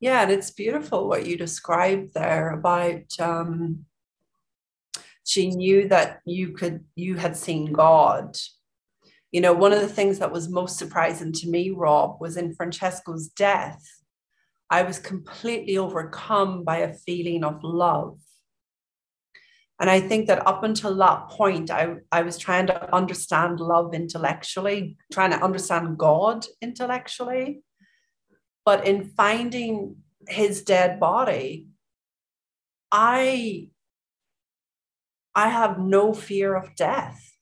Yeah, 0.00 0.22
and 0.22 0.30
it's 0.30 0.50
beautiful 0.50 1.08
what 1.08 1.26
you 1.26 1.36
described 1.36 2.12
there 2.14 2.50
about 2.50 3.04
um, 3.18 3.86
she 5.24 5.48
knew 5.48 5.88
that 5.88 6.20
you 6.26 6.50
could 6.50 6.84
you 6.94 7.16
had 7.16 7.36
seen 7.36 7.72
God. 7.72 8.36
You 9.34 9.40
know, 9.40 9.52
one 9.52 9.72
of 9.72 9.80
the 9.80 9.88
things 9.88 10.20
that 10.20 10.32
was 10.32 10.48
most 10.48 10.78
surprising 10.78 11.32
to 11.32 11.48
me, 11.48 11.70
Rob, 11.70 12.20
was 12.20 12.36
in 12.36 12.54
Francesco's 12.54 13.28
death. 13.28 13.82
I 14.70 14.82
was 14.82 14.98
completely 14.98 15.76
overcome 15.76 16.64
by 16.64 16.78
a 16.78 16.94
feeling 16.94 17.44
of 17.44 17.58
love 17.62 18.18
and 19.80 19.90
I 19.90 20.00
think 20.00 20.28
that 20.28 20.46
up 20.46 20.62
until 20.62 20.94
that 20.96 21.28
point, 21.28 21.70
I, 21.70 21.96
I 22.12 22.22
was 22.22 22.38
trying 22.38 22.68
to 22.68 22.94
understand 22.94 23.58
love 23.58 23.92
intellectually, 23.92 24.96
trying 25.12 25.30
to 25.30 25.42
understand 25.42 25.98
God 25.98 26.46
intellectually. 26.62 27.62
But 28.64 28.86
in 28.86 29.04
finding 29.04 29.96
his 30.28 30.62
dead 30.62 31.00
body, 31.00 31.66
I 32.90 33.70
I 35.34 35.48
have 35.48 35.80
no 35.80 36.14
fear 36.14 36.54
of 36.54 36.76
death. 36.76 37.33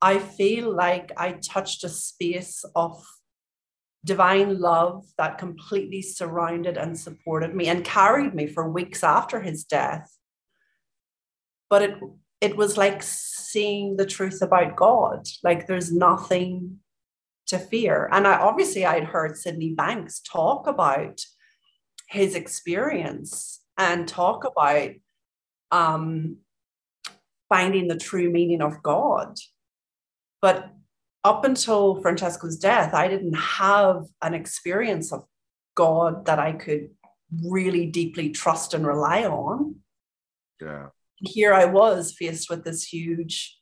I 0.00 0.18
feel 0.18 0.74
like 0.74 1.12
I 1.16 1.32
touched 1.32 1.84
a 1.84 1.88
space 1.88 2.64
of 2.74 3.02
divine 4.04 4.60
love 4.60 5.04
that 5.16 5.38
completely 5.38 6.02
surrounded 6.02 6.76
and 6.76 6.98
supported 6.98 7.54
me 7.54 7.68
and 7.68 7.84
carried 7.84 8.34
me 8.34 8.46
for 8.46 8.68
weeks 8.68 9.02
after 9.02 9.40
his 9.40 9.64
death 9.64 10.10
but 11.70 11.82
it 11.82 11.98
it 12.40 12.56
was 12.56 12.76
like 12.76 13.02
seeing 13.02 13.96
the 13.96 14.06
truth 14.06 14.42
about 14.42 14.76
God. 14.76 15.26
Like 15.42 15.66
there's 15.66 15.90
nothing 15.90 16.78
to 17.46 17.58
fear. 17.58 18.08
And 18.12 18.26
I 18.26 18.38
obviously 18.38 18.84
I'd 18.84 19.04
heard 19.04 19.36
Sydney 19.36 19.72
Banks 19.72 20.20
talk 20.20 20.66
about 20.66 21.20
his 22.08 22.34
experience 22.34 23.62
and 23.78 24.06
talk 24.06 24.44
about 24.44 24.90
um, 25.70 26.36
finding 27.48 27.88
the 27.88 27.96
true 27.96 28.30
meaning 28.30 28.60
of 28.60 28.82
God. 28.82 29.38
But 30.44 30.56
up 31.24 31.44
until 31.44 32.02
Francesco's 32.02 32.58
death, 32.58 32.92
I 32.92 33.08
didn't 33.08 33.34
have 33.34 34.04
an 34.20 34.34
experience 34.34 35.12
of 35.12 35.24
God 35.74 36.26
that 36.26 36.38
I 36.38 36.52
could 36.52 36.90
really 37.44 37.86
deeply 37.86 38.28
trust 38.30 38.74
and 38.74 38.86
rely 38.86 39.24
on. 39.24 39.76
Yeah 40.60 40.88
here 41.26 41.54
I 41.54 41.64
was 41.64 42.12
faced 42.12 42.50
with 42.50 42.64
this 42.64 42.84
huge 42.84 43.58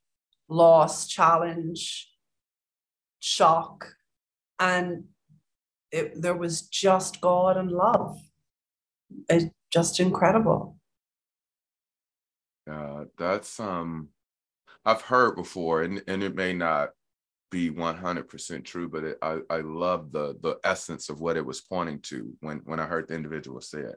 loss, 0.48 1.06
challenge, 1.06 2.10
shock, 3.20 3.94
and 4.58 5.04
it, 5.90 6.20
there 6.20 6.36
was 6.36 6.62
just 6.62 7.20
God 7.20 7.56
and 7.56 7.70
love. 7.70 8.18
It's 9.28 9.46
just 9.72 10.00
incredible. 10.00 10.78
Yeah, 12.66 13.04
that's 13.18 13.58
um, 13.60 14.08
I've 14.84 15.02
heard 15.02 15.36
before, 15.36 15.82
and 15.82 16.02
and 16.08 16.22
it 16.22 16.34
may 16.34 16.52
not 16.52 16.90
be 17.52 17.70
100% 17.70 18.64
true, 18.64 18.88
but 18.88 19.04
it, 19.04 19.18
I, 19.22 19.38
I 19.50 19.58
love 19.58 20.10
the, 20.10 20.36
the 20.42 20.56
essence 20.64 21.10
of 21.10 21.20
what 21.20 21.36
it 21.36 21.44
was 21.44 21.60
pointing 21.60 22.00
to 22.00 22.32
when, 22.40 22.62
when 22.64 22.80
I 22.80 22.86
heard 22.86 23.06
the 23.06 23.14
individual 23.14 23.60
say 23.60 23.80
it. 23.80 23.96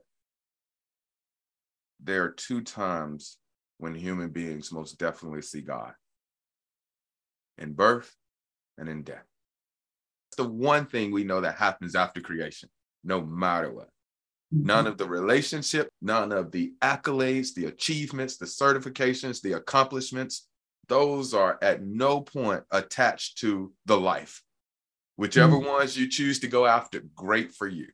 There 2.04 2.26
are 2.26 2.32
two 2.32 2.62
times 2.62 3.38
when 3.78 3.96
human 3.96 4.30
beings 4.30 4.74
most 4.74 5.00
definitely 5.00 5.42
see 5.42 5.62
God 5.62 5.94
in 7.58 7.72
birth 7.72 8.14
and 8.78 8.90
in 8.90 9.04
death. 9.04 9.26
It's 10.30 10.38
the 10.38 10.50
one 10.50 10.86
thing 10.86 11.12
we 11.12 11.24
know 11.24 11.40
that 11.40 11.56
happens 11.56 11.96
after 11.96 12.20
creation, 12.20 12.70
no 13.06 13.22
matter 13.22 13.72
what. 13.72 13.88
Mm-hmm. 14.54 14.66
None 14.66 14.88
of 14.88 14.98
the 14.98 15.08
relationship, 15.08 15.88
none 16.02 16.34
of 16.34 16.52
the 16.52 16.74
accolades, 16.82 17.54
the 17.54 17.68
achievements, 17.68 18.36
the 18.38 18.46
certifications, 18.46 19.42
the 19.42 19.54
accomplishments, 19.54 20.48
those 20.88 21.34
are 21.34 21.58
at 21.62 21.84
no 21.84 22.22
point 22.22 22.64
attached 22.72 23.40
to 23.40 23.74
the 23.86 24.00
life. 24.00 24.42
Whichever 25.18 25.58
mm-hmm. 25.58 25.68
ones 25.68 25.98
you 25.98 26.10
choose 26.10 26.40
to 26.40 26.48
go 26.48 26.66
after, 26.66 27.02
great 27.16 27.54
for 27.54 27.68
you. 27.68 27.88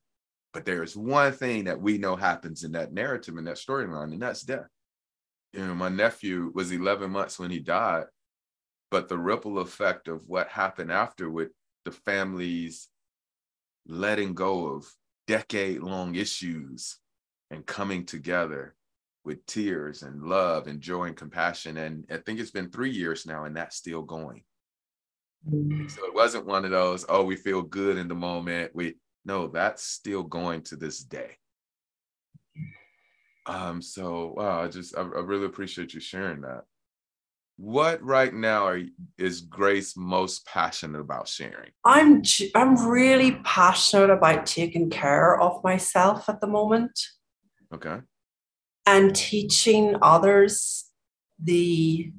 But 0.53 0.65
there 0.65 0.83
is 0.83 0.97
one 0.97 1.31
thing 1.31 1.65
that 1.65 1.79
we 1.79 1.97
know 1.97 2.15
happens 2.15 2.63
in 2.63 2.73
that 2.73 2.93
narrative, 2.93 3.37
and 3.37 3.47
that 3.47 3.55
storyline, 3.55 4.11
and 4.11 4.21
that's 4.21 4.41
death. 4.41 4.67
You 5.53 5.65
know, 5.65 5.75
my 5.75 5.89
nephew 5.89 6.51
was 6.53 6.71
11 6.71 7.11
months 7.11 7.39
when 7.39 7.51
he 7.51 7.59
died, 7.59 8.05
but 8.89 9.07
the 9.07 9.17
ripple 9.17 9.59
effect 9.59 10.07
of 10.07 10.21
what 10.27 10.49
happened 10.49 10.91
after 10.91 11.29
with 11.29 11.49
the 11.85 11.91
families 11.91 12.89
letting 13.87 14.33
go 14.33 14.67
of 14.67 14.85
decade 15.27 15.81
long 15.81 16.15
issues 16.15 16.97
and 17.49 17.65
coming 17.65 18.05
together 18.05 18.75
with 19.23 19.45
tears 19.45 20.03
and 20.03 20.23
love 20.23 20.67
and 20.67 20.81
joy 20.81 21.05
and 21.05 21.15
compassion. 21.15 21.77
And 21.77 22.05
I 22.11 22.17
think 22.17 22.39
it's 22.39 22.51
been 22.51 22.69
three 22.69 22.89
years 22.89 23.25
now, 23.25 23.45
and 23.45 23.55
that's 23.55 23.75
still 23.75 24.01
going. 24.01 24.43
Mm-hmm. 25.49 25.87
So 25.87 26.05
it 26.05 26.13
wasn't 26.13 26.45
one 26.45 26.65
of 26.65 26.71
those, 26.71 27.05
oh, 27.09 27.23
we 27.23 27.35
feel 27.35 27.61
good 27.61 27.97
in 27.97 28.07
the 28.07 28.15
moment. 28.15 28.71
We 28.75 28.95
no, 29.23 29.47
that's 29.47 29.83
still 29.83 30.23
going 30.23 30.63
to 30.63 30.75
this 30.75 30.99
day. 30.99 31.37
Um, 33.45 33.81
so 33.81 34.33
wow, 34.35 34.63
I 34.63 34.67
just 34.67 34.97
I, 34.97 35.01
I 35.01 35.03
really 35.03 35.45
appreciate 35.45 35.93
you 35.93 35.99
sharing 35.99 36.41
that. 36.41 36.63
What 37.57 38.03
right 38.03 38.33
now 38.33 38.65
are, 38.65 38.81
is 39.19 39.41
Grace 39.41 39.95
most 39.95 40.47
passionate 40.47 40.99
about 40.99 41.27
sharing? 41.27 41.69
I'm 41.85 42.23
I'm 42.55 42.87
really 42.87 43.33
passionate 43.43 44.09
about 44.09 44.47
taking 44.47 44.89
care 44.89 45.39
of 45.39 45.63
myself 45.63 46.29
at 46.29 46.41
the 46.41 46.47
moment. 46.47 46.99
Okay 47.73 47.99
and 48.85 49.15
teaching 49.15 49.95
others 50.01 50.85
the 51.41 52.11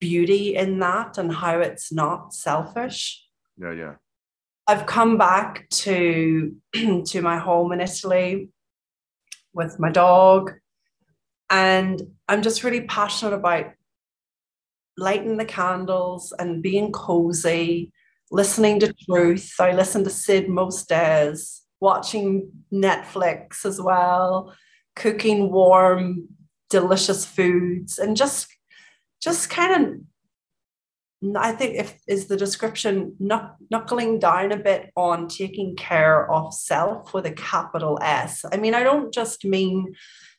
beauty 0.00 0.56
in 0.56 0.78
that 0.80 1.18
and 1.18 1.32
how 1.32 1.58
it's 1.58 1.92
not 1.92 2.34
selfish. 2.34 3.24
Yeah, 3.58 3.72
yeah. 3.72 3.94
I've 4.66 4.86
come 4.86 5.16
back 5.16 5.68
to 5.70 6.54
to 7.06 7.22
my 7.22 7.38
home 7.38 7.72
in 7.72 7.80
Italy 7.80 8.48
with 9.52 9.78
my 9.78 9.90
dog 9.90 10.52
and 11.48 12.02
I'm 12.28 12.42
just 12.42 12.64
really 12.64 12.82
passionate 12.82 13.34
about 13.34 13.66
lighting 14.98 15.36
the 15.36 15.44
candles 15.44 16.32
and 16.38 16.62
being 16.62 16.90
cozy, 16.90 17.92
listening 18.30 18.80
to 18.80 18.92
truth. 19.08 19.54
I 19.60 19.72
listen 19.72 20.02
to 20.04 20.10
Sid 20.10 20.48
most 20.48 20.88
days, 20.88 21.62
watching 21.80 22.50
Netflix 22.72 23.64
as 23.64 23.80
well 23.80 24.54
cooking 24.96 25.52
warm, 25.52 26.28
delicious 26.68 27.24
foods 27.24 27.98
and 27.98 28.16
just 28.16 28.48
just 29.22 29.48
kind 29.48 29.84
of 29.84 31.36
I 31.36 31.52
think 31.52 31.76
if 31.76 31.98
is 32.06 32.26
the 32.26 32.36
description 32.36 33.16
knuckling 33.18 34.18
down 34.18 34.52
a 34.52 34.56
bit 34.56 34.90
on 34.96 35.28
taking 35.28 35.74
care 35.74 36.30
of 36.30 36.52
self 36.52 37.14
with 37.14 37.24
a 37.24 37.32
capital 37.32 37.98
S. 38.02 38.44
I 38.52 38.58
mean, 38.58 38.74
I 38.74 38.82
don't 38.82 39.12
just 39.14 39.44
mean 39.44 39.94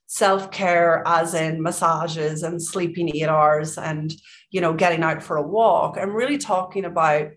self-care 0.06 1.04
as 1.06 1.34
in 1.34 1.62
massages 1.62 2.43
and 2.43 2.62
sleeping 2.62 3.13
eight 3.13 3.28
hours 3.28 3.78
and 3.78 4.13
you 4.52 4.62
know 4.62 4.74
getting 4.74 5.04
out 5.04 5.24
for 5.24 5.38
a 5.38 5.48
walk. 5.48 5.98
I'm 5.98 6.15
really 6.15 6.38
talking 6.38 6.86
about 6.86 7.30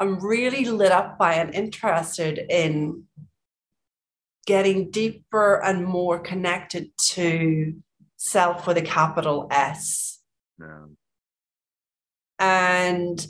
I'm 0.00 0.18
really 0.18 0.64
lit 0.64 0.92
up 0.92 1.18
by 1.18 1.34
and 1.34 1.54
interested 1.54 2.44
in 2.50 3.04
getting 4.46 4.90
deeper 4.90 5.62
and 5.62 5.84
more 5.84 6.18
connected 6.18 6.90
to 6.98 7.74
self 8.16 8.66
with 8.66 8.78
a 8.78 8.82
capital 8.82 9.48
S. 9.50 10.20
Yeah. 10.58 10.86
And 12.38 13.26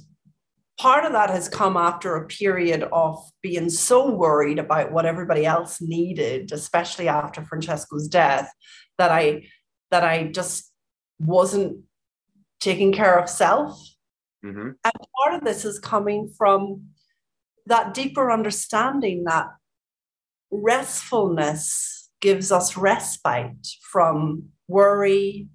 part 0.78 1.04
of 1.04 1.12
that 1.12 1.30
has 1.30 1.48
come 1.48 1.76
after 1.76 2.16
a 2.16 2.26
period 2.26 2.82
of 2.92 3.18
being 3.42 3.70
so 3.70 4.10
worried 4.10 4.58
about 4.58 4.92
what 4.92 5.06
everybody 5.06 5.46
else 5.46 5.80
needed, 5.80 6.52
especially 6.52 7.08
after 7.08 7.42
Francesco's 7.44 8.08
death, 8.08 8.52
that 8.98 9.10
I 9.10 9.46
that 9.90 10.04
I 10.04 10.24
just 10.24 10.70
wasn't 11.18 11.84
taking 12.60 12.92
care 12.92 13.18
of 13.18 13.28
self. 13.28 13.78
Mm-hmm. 14.44 14.70
And 14.84 14.92
part 15.24 15.34
of 15.34 15.44
this 15.44 15.64
is 15.64 15.78
coming 15.78 16.32
from 16.36 16.88
that 17.66 17.94
deeper 17.94 18.30
understanding 18.30 19.24
that 19.24 19.48
restfulness 20.50 22.10
gives 22.20 22.50
us 22.50 22.76
respite 22.76 23.66
from 23.82 24.44
worry, 24.68 25.48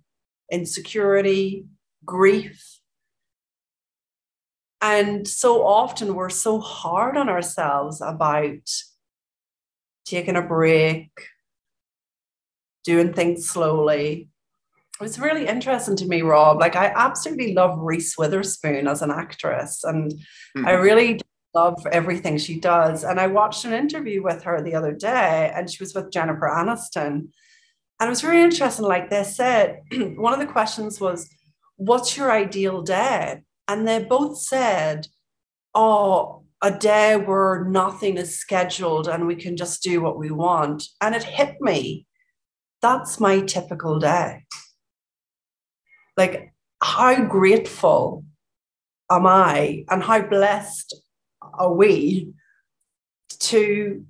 insecurity, 0.51 1.65
grief. 2.05 2.79
And 4.81 5.27
so 5.27 5.65
often 5.65 6.15
we're 6.15 6.29
so 6.29 6.59
hard 6.59 7.15
on 7.17 7.29
ourselves 7.29 8.01
about 8.01 8.67
taking 10.05 10.35
a 10.35 10.41
break, 10.41 11.11
doing 12.83 13.13
things 13.13 13.47
slowly. 13.47 14.29
It's 14.99 15.19
really 15.19 15.47
interesting 15.47 15.95
to 15.97 16.05
me, 16.05 16.21
Rob. 16.21 16.59
Like, 16.59 16.75
I 16.75 16.91
absolutely 16.95 17.53
love 17.53 17.77
Reese 17.79 18.17
Witherspoon 18.17 18.87
as 18.87 19.01
an 19.01 19.11
actress. 19.11 19.83
And 19.83 20.11
mm-hmm. 20.11 20.67
I 20.67 20.71
really 20.73 21.19
love 21.53 21.85
everything 21.91 22.37
she 22.37 22.59
does. 22.59 23.03
And 23.03 23.19
I 23.19 23.27
watched 23.27 23.65
an 23.65 23.73
interview 23.73 24.23
with 24.23 24.43
her 24.43 24.61
the 24.61 24.75
other 24.75 24.93
day, 24.93 25.51
and 25.55 25.69
she 25.69 25.81
was 25.81 25.93
with 25.93 26.11
Jennifer 26.11 26.49
Aniston. 26.49 27.29
And 27.99 28.07
it 28.07 28.09
was 28.09 28.21
very 28.21 28.41
interesting. 28.41 28.85
Like 28.85 29.09
they 29.09 29.23
said, 29.23 29.81
one 30.15 30.33
of 30.33 30.39
the 30.39 30.51
questions 30.51 30.99
was, 30.99 31.29
What's 31.77 32.15
your 32.15 32.31
ideal 32.31 32.83
day? 32.83 33.41
And 33.67 33.87
they 33.87 34.03
both 34.03 34.39
said, 34.39 35.07
Oh, 35.73 36.43
a 36.61 36.71
day 36.71 37.17
where 37.17 37.65
nothing 37.65 38.17
is 38.17 38.37
scheduled 38.37 39.07
and 39.07 39.25
we 39.25 39.35
can 39.35 39.57
just 39.57 39.81
do 39.81 40.01
what 40.01 40.17
we 40.17 40.29
want. 40.29 40.83
And 41.01 41.15
it 41.15 41.23
hit 41.23 41.59
me. 41.59 42.05
That's 42.81 43.19
my 43.19 43.41
typical 43.41 43.99
day. 43.99 44.43
Like, 46.17 46.53
how 46.83 47.23
grateful 47.25 48.25
am 49.09 49.25
I 49.25 49.85
and 49.89 50.03
how 50.03 50.21
blessed 50.21 50.95
are 51.41 51.73
we 51.73 52.33
to 53.39 54.05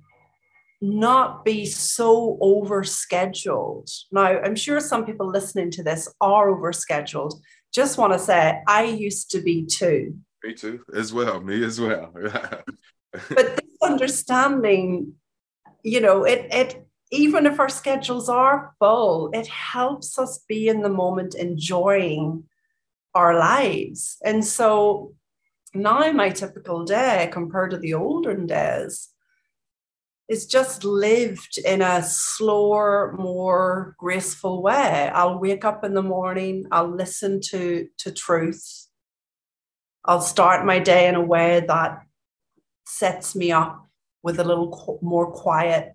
not 0.80 1.44
be 1.44 1.66
so 1.66 2.38
overscheduled? 2.42 3.90
Now, 4.10 4.40
I'm 4.40 4.56
sure 4.56 4.80
some 4.80 5.06
people 5.06 5.28
listening 5.28 5.70
to 5.72 5.82
this 5.82 6.12
are 6.20 6.48
overscheduled. 6.48 7.40
Just 7.72 7.98
want 7.98 8.12
to 8.12 8.18
say, 8.18 8.60
I 8.66 8.84
used 8.84 9.30
to 9.30 9.40
be 9.40 9.64
too. 9.64 10.18
Me 10.44 10.54
too, 10.54 10.80
as 10.94 11.12
well. 11.12 11.40
Me 11.40 11.64
as 11.64 11.80
well. 11.80 12.12
but 13.12 13.56
this 13.56 13.76
understanding, 13.82 15.14
you 15.82 16.00
know, 16.00 16.24
it 16.24 16.46
it 16.52 16.86
even 17.12 17.46
if 17.46 17.60
our 17.60 17.68
schedules 17.68 18.28
are 18.28 18.74
full, 18.78 19.30
it 19.32 19.46
helps 19.46 20.18
us 20.18 20.40
be 20.48 20.68
in 20.68 20.80
the 20.80 20.88
moment, 20.88 21.34
enjoying 21.34 22.44
our 23.14 23.38
lives. 23.38 24.16
And 24.24 24.44
so 24.44 25.14
now 25.74 26.12
my 26.12 26.30
typical 26.30 26.84
day 26.84 27.28
compared 27.32 27.70
to 27.70 27.78
the 27.78 27.94
olden 27.94 28.46
days 28.46 29.08
is 30.28 30.46
just 30.46 30.84
lived 30.84 31.58
in 31.58 31.82
a 31.82 32.02
slower, 32.02 33.14
more 33.18 33.94
graceful 33.98 34.62
way. 34.62 35.10
I'll 35.12 35.38
wake 35.38 35.64
up 35.64 35.84
in 35.84 35.94
the 35.94 36.02
morning, 36.02 36.66
I'll 36.70 36.88
listen 36.88 37.40
to, 37.50 37.88
to 37.98 38.12
truth. 38.12 38.88
I'll 40.04 40.20
start 40.20 40.66
my 40.66 40.78
day 40.78 41.06
in 41.06 41.14
a 41.14 41.24
way 41.24 41.64
that 41.68 42.02
sets 42.86 43.36
me 43.36 43.52
up 43.52 43.86
with 44.22 44.40
a 44.40 44.44
little 44.44 44.98
more 45.02 45.30
quiet. 45.30 45.92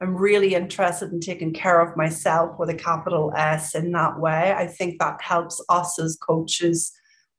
I'm 0.00 0.16
really 0.16 0.54
interested 0.54 1.12
in 1.12 1.20
taking 1.20 1.52
care 1.52 1.80
of 1.80 1.96
myself 1.96 2.58
with 2.58 2.68
a 2.70 2.74
capital 2.74 3.32
S 3.36 3.74
in 3.74 3.92
that 3.92 4.20
way. 4.20 4.52
I 4.52 4.66
think 4.66 4.98
that 4.98 5.20
helps 5.22 5.62
us 5.68 5.98
as 5.98 6.16
coaches 6.16 6.92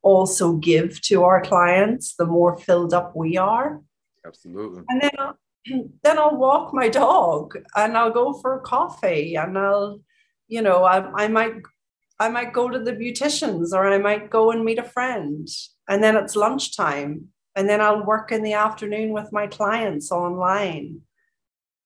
also 0.05 0.53
give 0.53 1.01
to 1.01 1.23
our 1.23 1.41
clients, 1.41 2.15
the 2.15 2.25
more 2.25 2.55
filled 2.57 2.93
up 2.93 3.15
we 3.15 3.37
are. 3.37 3.81
Absolutely. 4.25 4.83
And 4.87 5.01
then 5.01 5.11
I'll, 5.17 5.37
then 6.03 6.19
I'll 6.19 6.37
walk 6.37 6.73
my 6.73 6.87
dog 6.87 7.57
and 7.75 7.97
I'll 7.97 8.13
go 8.13 8.33
for 8.33 8.59
coffee 8.59 9.35
and 9.35 9.57
I'll, 9.57 9.99
you 10.47 10.61
know, 10.61 10.83
I, 10.83 11.23
I 11.23 11.27
might 11.27 11.55
I 12.17 12.29
might 12.29 12.53
go 12.53 12.69
to 12.69 12.79
the 12.79 12.93
beauticians 12.93 13.73
or 13.73 13.87
I 13.87 13.97
might 13.97 14.29
go 14.29 14.51
and 14.51 14.63
meet 14.63 14.79
a 14.79 14.83
friend. 14.83 15.47
and 15.89 16.01
then 16.03 16.15
it's 16.15 16.35
lunchtime 16.35 17.27
and 17.55 17.69
then 17.69 17.81
i'll 17.81 18.05
work 18.05 18.31
in 18.31 18.43
the 18.43 18.53
afternoon 18.53 19.09
with 19.11 19.31
my 19.31 19.47
clients 19.47 20.11
online 20.11 21.01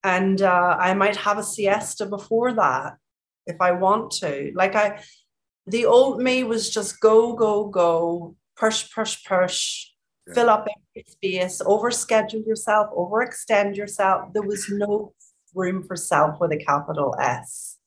and 0.03 0.41
uh, 0.41 0.75
i 0.79 0.93
might 0.93 1.15
have 1.15 1.37
a 1.37 1.43
siesta 1.43 2.05
before 2.05 2.53
that 2.53 2.97
if 3.45 3.57
i 3.61 3.71
want 3.71 4.11
to 4.11 4.51
like 4.55 4.75
i 4.75 5.01
the 5.69 5.85
old 5.85 6.21
me 6.21 6.43
was 6.43 6.69
just 6.69 6.99
go 6.99 7.33
go 7.33 7.65
go 7.67 8.35
push 8.57 8.93
push 8.93 9.23
push 9.25 9.87
yeah. 10.27 10.33
fill 10.33 10.49
up 10.49 10.67
every 10.67 11.05
space 11.07 11.61
overschedule 11.61 12.45
yourself 12.45 12.87
overextend 12.95 13.75
yourself 13.75 14.33
there 14.33 14.43
was 14.43 14.69
no 14.69 15.13
room 15.55 15.83
for 15.83 15.95
self 15.95 16.39
with 16.39 16.51
a 16.51 16.57
capital 16.57 17.15
s 17.19 17.77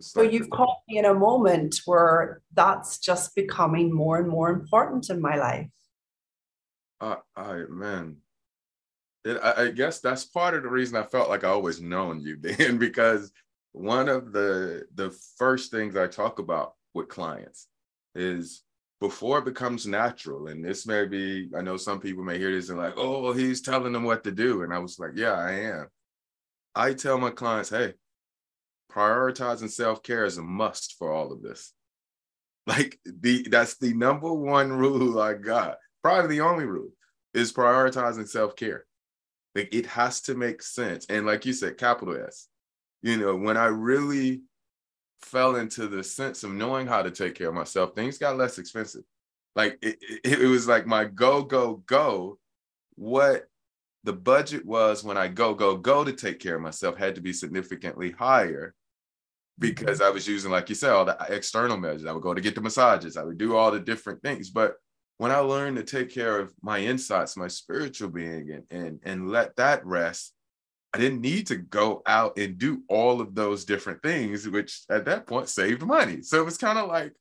so 0.00 0.22
you've 0.22 0.50
caught 0.50 0.78
me 0.88 0.98
in 0.98 1.04
a 1.04 1.14
moment 1.14 1.80
where 1.84 2.40
that's 2.54 2.98
just 2.98 3.34
becoming 3.34 3.92
more 3.92 4.18
and 4.18 4.28
more 4.28 4.50
important 4.50 5.10
in 5.10 5.20
my 5.20 5.36
life. 5.36 5.68
Uh, 7.00 7.16
I 7.36 7.64
man, 7.68 8.16
it, 9.24 9.38
I, 9.42 9.64
I 9.64 9.70
guess 9.70 10.00
that's 10.00 10.24
part 10.24 10.54
of 10.54 10.62
the 10.62 10.68
reason 10.68 10.96
I 10.96 11.02
felt 11.02 11.28
like 11.28 11.44
I 11.44 11.48
always 11.48 11.80
known 11.80 12.20
you, 12.20 12.36
Dan, 12.40 12.78
because 12.78 13.32
one 13.72 14.08
of 14.08 14.32
the 14.32 14.84
the 14.94 15.10
first 15.38 15.70
things 15.70 15.96
I 15.96 16.06
talk 16.06 16.38
about 16.38 16.74
with 16.94 17.08
clients 17.08 17.68
is 18.14 18.62
before 19.00 19.38
it 19.38 19.44
becomes 19.44 19.86
natural. 19.86 20.46
And 20.46 20.64
this 20.64 20.86
may 20.86 21.06
be, 21.06 21.50
I 21.56 21.60
know 21.60 21.76
some 21.76 21.98
people 21.98 22.22
may 22.22 22.38
hear 22.38 22.52
this 22.52 22.68
and 22.68 22.78
like, 22.78 22.94
oh, 22.96 23.32
he's 23.32 23.60
telling 23.60 23.92
them 23.92 24.04
what 24.04 24.22
to 24.24 24.30
do. 24.30 24.62
And 24.62 24.72
I 24.72 24.78
was 24.78 24.96
like, 24.98 25.12
yeah, 25.16 25.32
I 25.32 25.52
am. 25.52 25.88
I 26.76 26.92
tell 26.92 27.18
my 27.18 27.30
clients, 27.30 27.70
hey, 27.70 27.94
prioritizing 28.92 29.70
self-care 29.70 30.24
is 30.24 30.38
a 30.38 30.42
must 30.42 30.96
for 30.98 31.12
all 31.12 31.32
of 31.32 31.42
this 31.42 31.72
like 32.66 32.98
the 33.04 33.46
that's 33.50 33.78
the 33.78 33.92
number 33.94 34.32
one 34.32 34.72
rule 34.72 35.20
i 35.20 35.34
got 35.34 35.76
probably 36.02 36.36
the 36.36 36.40
only 36.40 36.64
rule 36.64 36.90
is 37.34 37.52
prioritizing 37.52 38.28
self-care 38.28 38.84
like 39.54 39.74
it 39.74 39.86
has 39.86 40.20
to 40.20 40.34
make 40.34 40.62
sense 40.62 41.06
and 41.08 41.26
like 41.26 41.44
you 41.46 41.52
said 41.52 41.78
capital 41.78 42.16
s 42.16 42.48
you 43.02 43.16
know 43.16 43.36
when 43.36 43.56
i 43.56 43.66
really 43.66 44.42
fell 45.20 45.56
into 45.56 45.86
the 45.86 46.02
sense 46.02 46.42
of 46.42 46.52
knowing 46.52 46.86
how 46.86 47.02
to 47.02 47.10
take 47.10 47.34
care 47.34 47.48
of 47.48 47.54
myself 47.54 47.94
things 47.94 48.18
got 48.18 48.36
less 48.36 48.58
expensive 48.58 49.02
like 49.54 49.78
it, 49.82 49.98
it, 50.24 50.40
it 50.40 50.46
was 50.46 50.66
like 50.66 50.86
my 50.86 51.04
go 51.04 51.42
go 51.42 51.82
go 51.86 52.38
what 52.96 53.46
the 54.04 54.12
budget 54.12 54.66
was 54.66 55.04
when 55.04 55.16
I 55.16 55.28
go, 55.28 55.54
go, 55.54 55.76
go 55.76 56.04
to 56.04 56.12
take 56.12 56.40
care 56.40 56.56
of 56.56 56.62
myself 56.62 56.96
had 56.96 57.14
to 57.14 57.20
be 57.20 57.32
significantly 57.32 58.10
higher 58.10 58.74
because 59.58 60.00
I 60.00 60.10
was 60.10 60.26
using, 60.26 60.50
like 60.50 60.68
you 60.68 60.74
said, 60.74 60.90
all 60.90 61.04
the 61.04 61.16
external 61.28 61.76
measures. 61.76 62.06
I 62.06 62.12
would 62.12 62.22
go 62.22 62.34
to 62.34 62.40
get 62.40 62.54
the 62.54 62.60
massages, 62.60 63.16
I 63.16 63.22
would 63.22 63.38
do 63.38 63.54
all 63.54 63.70
the 63.70 63.78
different 63.80 64.22
things. 64.22 64.50
But 64.50 64.74
when 65.18 65.30
I 65.30 65.38
learned 65.38 65.76
to 65.76 65.84
take 65.84 66.12
care 66.12 66.40
of 66.40 66.52
my 66.62 66.80
insights, 66.80 67.36
my 67.36 67.48
spiritual 67.48 68.08
being, 68.08 68.50
and 68.50 68.64
and, 68.70 69.00
and 69.04 69.30
let 69.30 69.54
that 69.56 69.84
rest, 69.86 70.32
I 70.94 70.98
didn't 70.98 71.20
need 71.20 71.46
to 71.48 71.56
go 71.56 72.02
out 72.06 72.36
and 72.38 72.58
do 72.58 72.82
all 72.88 73.20
of 73.20 73.34
those 73.34 73.64
different 73.64 74.02
things, 74.02 74.48
which 74.48 74.82
at 74.90 75.06
that 75.06 75.26
point 75.26 75.48
saved 75.48 75.82
money. 75.82 76.22
So 76.22 76.40
it 76.40 76.44
was 76.44 76.58
kind 76.58 76.78
of 76.78 76.88
like, 76.88 77.14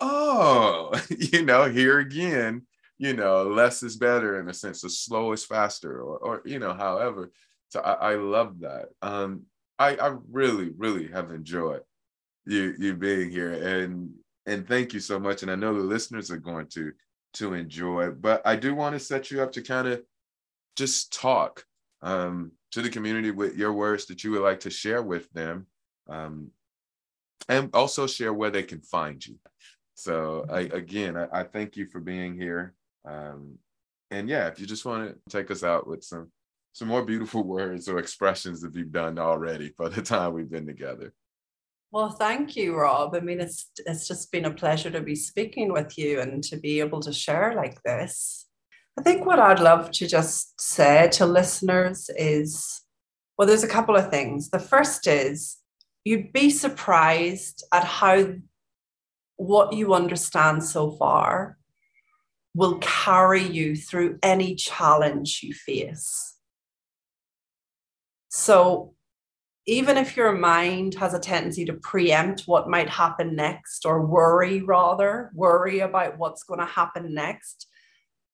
oh, 0.00 0.92
you 1.10 1.44
know, 1.44 1.64
here 1.64 1.98
again, 1.98 2.66
you 2.98 3.14
know, 3.14 3.42
less 3.44 3.82
is 3.82 3.96
better 3.96 4.38
in 4.38 4.48
a 4.48 4.54
sense, 4.54 4.82
the 4.82 4.90
slow 4.90 5.32
is 5.32 5.44
faster, 5.44 6.00
or, 6.00 6.18
or 6.18 6.42
you 6.44 6.58
know, 6.58 6.72
however. 6.74 7.32
So 7.70 7.80
I, 7.80 8.12
I 8.12 8.14
love 8.14 8.60
that. 8.60 8.86
Um, 9.00 9.42
I, 9.78 9.96
I 9.96 10.16
really, 10.30 10.70
really 10.76 11.08
have 11.08 11.30
enjoyed 11.32 11.82
you 12.44 12.74
you 12.78 12.94
being 12.94 13.30
here 13.30 13.52
and 13.52 14.10
and 14.46 14.66
thank 14.66 14.92
you 14.92 15.00
so 15.00 15.18
much. 15.18 15.42
And 15.42 15.50
I 15.50 15.54
know 15.54 15.74
the 15.74 15.80
listeners 15.80 16.30
are 16.30 16.38
going 16.38 16.66
to 16.68 16.92
to 17.34 17.54
enjoy. 17.54 18.10
But 18.10 18.42
I 18.44 18.56
do 18.56 18.74
want 18.74 18.94
to 18.94 19.00
set 19.00 19.30
you 19.30 19.42
up 19.42 19.52
to 19.52 19.62
kind 19.62 19.88
of 19.88 20.02
just 20.76 21.12
talk 21.12 21.64
um, 22.02 22.52
to 22.72 22.82
the 22.82 22.90
community 22.90 23.30
with 23.30 23.56
your 23.56 23.72
words 23.72 24.06
that 24.06 24.24
you 24.24 24.32
would 24.32 24.42
like 24.42 24.60
to 24.60 24.70
share 24.70 25.02
with 25.02 25.30
them, 25.32 25.66
um, 26.08 26.50
and 27.48 27.70
also 27.74 28.06
share 28.06 28.32
where 28.32 28.50
they 28.50 28.62
can 28.62 28.80
find 28.80 29.24
you. 29.24 29.38
So 29.94 30.46
I, 30.50 30.60
again, 30.60 31.16
I, 31.16 31.28
I 31.32 31.42
thank 31.44 31.76
you 31.76 31.86
for 31.86 32.00
being 32.00 32.34
here. 32.34 32.74
Um, 33.04 33.58
and 34.10 34.28
yeah, 34.28 34.48
if 34.48 34.60
you 34.60 34.66
just 34.66 34.84
want 34.84 35.08
to 35.08 35.30
take 35.30 35.50
us 35.50 35.62
out 35.62 35.86
with 35.86 36.04
some 36.04 36.30
some 36.74 36.88
more 36.88 37.04
beautiful 37.04 37.42
words 37.56 37.88
or 37.88 37.98
expressions 37.98 38.60
that 38.62 38.74
you've 38.74 38.92
done 38.92 39.18
already 39.18 39.68
for 39.76 39.88
the 39.88 40.02
time 40.02 40.32
we've 40.32 40.50
been 40.50 40.66
together. 40.66 41.12
Well, 41.90 42.08
thank 42.08 42.56
you, 42.56 42.74
Rob. 42.74 43.14
I 43.14 43.20
mean, 43.20 43.40
it's 43.40 43.70
it's 43.84 44.08
just 44.08 44.32
been 44.32 44.46
a 44.46 44.50
pleasure 44.50 44.90
to 44.90 45.02
be 45.02 45.14
speaking 45.14 45.72
with 45.72 45.98
you 45.98 46.20
and 46.20 46.42
to 46.44 46.56
be 46.56 46.80
able 46.80 47.00
to 47.00 47.12
share 47.12 47.54
like 47.54 47.82
this. 47.82 48.46
I 48.98 49.02
think 49.02 49.24
what 49.24 49.38
I'd 49.38 49.60
love 49.60 49.90
to 49.92 50.06
just 50.06 50.60
say 50.60 51.08
to 51.12 51.26
listeners 51.26 52.10
is 52.16 52.82
well, 53.38 53.48
there's 53.48 53.64
a 53.64 53.68
couple 53.68 53.96
of 53.96 54.10
things. 54.10 54.50
The 54.50 54.58
first 54.58 55.06
is 55.06 55.56
you'd 56.04 56.32
be 56.32 56.50
surprised 56.50 57.64
at 57.72 57.84
how 57.84 58.34
what 59.36 59.72
you 59.72 59.94
understand 59.94 60.62
so 60.62 60.92
far 60.92 61.58
will 62.54 62.78
carry 62.78 63.42
you 63.42 63.74
through 63.74 64.18
any 64.22 64.54
challenge 64.54 65.40
you 65.42 65.54
face. 65.54 66.36
So 68.28 68.94
even 69.66 69.96
if 69.96 70.16
your 70.16 70.32
mind 70.32 70.94
has 70.94 71.14
a 71.14 71.18
tendency 71.18 71.64
to 71.64 71.72
preempt 71.72 72.42
what 72.46 72.68
might 72.68 72.90
happen 72.90 73.34
next 73.34 73.86
or 73.86 74.04
worry 74.04 74.60
rather, 74.60 75.30
worry 75.34 75.80
about 75.80 76.18
what's 76.18 76.42
going 76.42 76.60
to 76.60 76.66
happen 76.66 77.14
next, 77.14 77.68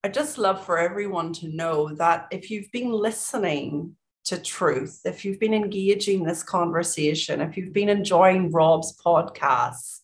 I 0.01 0.07
just 0.07 0.37
love 0.37 0.65
for 0.65 0.77
everyone 0.77 1.33
to 1.33 1.49
know 1.49 1.93
that 1.95 2.27
if 2.31 2.49
you've 2.49 2.71
been 2.71 2.89
listening 2.89 3.97
to 4.25 4.41
truth, 4.41 5.01
if 5.03 5.25
you've 5.25 5.41
been 5.41 5.53
engaging 5.53 6.23
this 6.23 6.41
conversation, 6.41 7.41
if 7.41 7.57
you've 7.57 7.73
been 7.73 7.89
enjoying 7.89 8.51
Rob's 8.51 8.95
podcasts, 9.05 9.99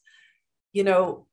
you 0.73 0.83
know, 0.83 1.27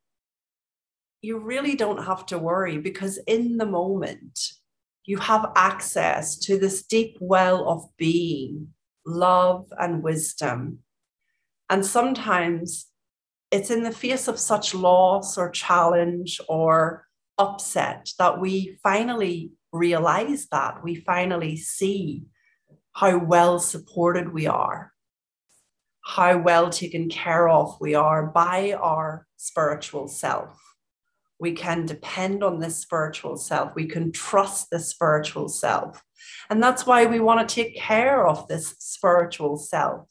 you 1.23 1.39
really 1.39 1.75
don't 1.75 2.05
have 2.05 2.25
to 2.27 2.39
worry 2.39 2.79
because 2.79 3.19
in 3.27 3.57
the 3.57 3.67
moment, 3.67 4.39
you 5.05 5.19
have 5.19 5.51
access 5.57 6.39
to 6.39 6.57
this 6.57 6.85
deep 6.85 7.17
well 7.21 7.69
of 7.69 7.85
being, 7.97 8.69
love, 9.05 9.67
and 9.77 10.05
wisdom. 10.05 10.79
And 11.69 11.85
sometimes 11.85 12.87
it's 13.51 13.71
in 13.71 13.83
the 13.83 13.91
face 13.91 14.29
of 14.29 14.39
such 14.39 14.73
loss 14.73 15.37
or 15.37 15.51
challenge 15.51 16.41
or 16.49 17.09
upset 17.39 18.11
that 18.19 18.41
we 18.41 18.79
finally 18.83 19.53
realize 19.73 20.49
that, 20.51 20.83
we 20.85 20.95
finally 20.95 21.57
see 21.57 22.25
how 22.93 23.19
well 23.19 23.59
supported 23.59 24.33
we 24.33 24.47
are, 24.47 24.93
how 26.05 26.39
well 26.39 26.71
taken 26.71 27.09
care 27.09 27.49
of 27.49 27.77
we 27.81 27.95
are 27.95 28.27
by 28.27 28.73
our 28.73 29.27
spiritual 29.37 30.09
self 30.09 30.63
we 31.43 31.53
can 31.53 31.85
depend 31.85 32.45
on 32.45 32.61
this 32.61 32.79
spiritual 32.79 33.37
self. 33.37 33.75
We 33.75 33.87
can 33.87 34.13
trust 34.13 34.71
this 34.71 34.89
spiritual 34.89 35.49
self. 35.49 36.01
And 36.49 36.63
that's 36.63 36.87
why 36.87 37.07
we 37.07 37.19
want 37.19 37.47
to 37.47 37.53
take 37.53 37.77
care 37.77 38.29
of 38.29 38.47
this 38.47 38.77
spiritual 38.79 39.57
self, 39.57 40.09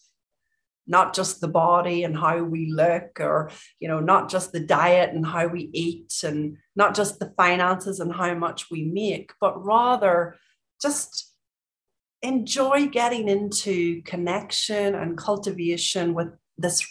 not 0.91 1.15
just 1.15 1.39
the 1.39 1.47
body 1.47 2.03
and 2.03 2.15
how 2.15 2.43
we 2.43 2.69
look, 2.69 3.19
or, 3.19 3.49
you 3.79 3.87
know, 3.87 4.01
not 4.01 4.29
just 4.29 4.51
the 4.51 4.59
diet 4.59 5.15
and 5.15 5.25
how 5.25 5.47
we 5.47 5.69
eat, 5.73 6.13
and 6.23 6.57
not 6.75 6.93
just 6.93 7.17
the 7.17 7.33
finances 7.37 8.01
and 8.01 8.13
how 8.13 8.33
much 8.35 8.69
we 8.69 8.83
make, 8.83 9.31
but 9.39 9.63
rather 9.63 10.35
just 10.81 11.33
enjoy 12.21 12.87
getting 12.87 13.29
into 13.29 14.01
connection 14.03 14.93
and 14.93 15.17
cultivation 15.17 16.13
with 16.13 16.27
this 16.57 16.85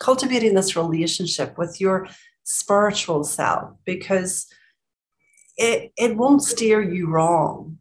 cultivating 0.00 0.54
this 0.54 0.76
relationship 0.76 1.58
with 1.58 1.80
your 1.80 2.08
spiritual 2.44 3.24
self 3.24 3.72
because 3.84 4.46
it, 5.56 5.92
it 5.96 6.16
won't 6.16 6.42
steer 6.42 6.80
you 6.80 7.08
wrong 7.08 7.78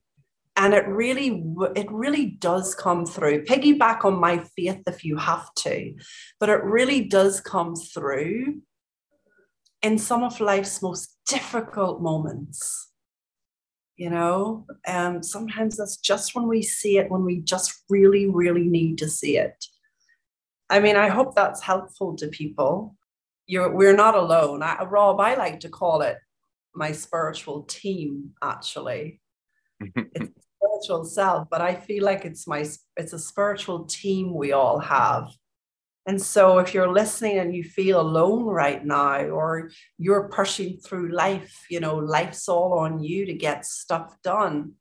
and 0.58 0.74
it 0.74 0.88
really 0.88 1.44
it 1.76 1.90
really 1.92 2.26
does 2.26 2.76
come 2.76 3.06
through 3.06 3.46
piggyback 3.46 4.04
on 4.04 4.20
my 4.20 4.44
faith 4.56 4.82
if 4.88 5.06
you 5.06 5.16
have 5.18 5.54
to 5.56 5.94
but 6.40 6.50
it 6.50 6.64
really 6.64 7.04
does 7.06 7.40
come 7.40 7.76
through 7.76 8.62
in 9.82 9.98
some 9.98 10.24
of 10.24 10.40
life's 10.42 10.82
most 10.82 11.18
difficult 11.28 12.02
moments 12.02 12.92
you 13.96 14.10
know 14.10 14.66
and 14.86 15.26
sometimes 15.26 15.78
that's 15.78 15.98
just 15.98 16.36
when 16.36 16.48
we 16.48 16.62
see 16.62 16.98
it 16.98 17.10
when 17.10 17.24
we 17.24 17.40
just 17.40 17.84
really 17.90 18.28
really 18.28 18.68
need 18.68 18.98
to 18.98 19.10
see 19.10 19.38
it 19.38 19.66
i 20.70 20.80
mean 20.80 20.96
i 20.96 21.08
hope 21.08 21.36
that's 21.36 21.62
helpful 21.62 22.16
to 22.16 22.28
people 22.28 22.98
you're 23.48 23.74
we're 23.74 23.96
not 23.96 24.16
alone. 24.16 24.62
I, 24.62 24.84
Rob, 24.84 25.20
I 25.20 25.36
like 25.36 25.62
to 25.62 25.70
call 25.70 26.02
it 26.02 26.18
my 26.76 26.92
spiritual 26.92 27.64
team. 27.64 28.32
Actually, 28.44 29.22
it's 29.80 30.46
spiritual 30.82 31.06
self, 31.06 31.48
but 31.50 31.62
I 31.62 31.76
feel 31.76 32.04
like 32.04 32.26
it's 32.26 32.48
my 32.48 32.66
it's 32.98 33.14
a 33.14 33.20
spiritual 33.20 33.86
team 33.86 34.34
we 34.34 34.52
all 34.54 34.80
have, 34.80 35.30
And 36.06 36.22
so, 36.22 36.60
if 36.60 36.74
you're 36.74 36.92
listening 36.92 37.38
and 37.40 37.54
you 37.56 37.64
feel 37.64 38.00
alone 38.02 38.46
right 38.46 38.84
now, 38.86 39.26
or 39.26 39.72
you're 39.98 40.30
pushing 40.30 40.78
through 40.78 41.10
life, 41.12 41.66
you 41.70 41.80
know, 41.82 41.98
life's 41.98 42.48
all 42.48 42.80
on 42.80 43.04
you 43.04 43.26
to 43.26 43.34
get 43.34 43.66
stuff 43.66 44.16
done, 44.24 44.74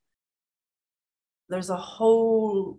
there's 1.48 1.70
a 1.70 1.76
whole 1.76 2.78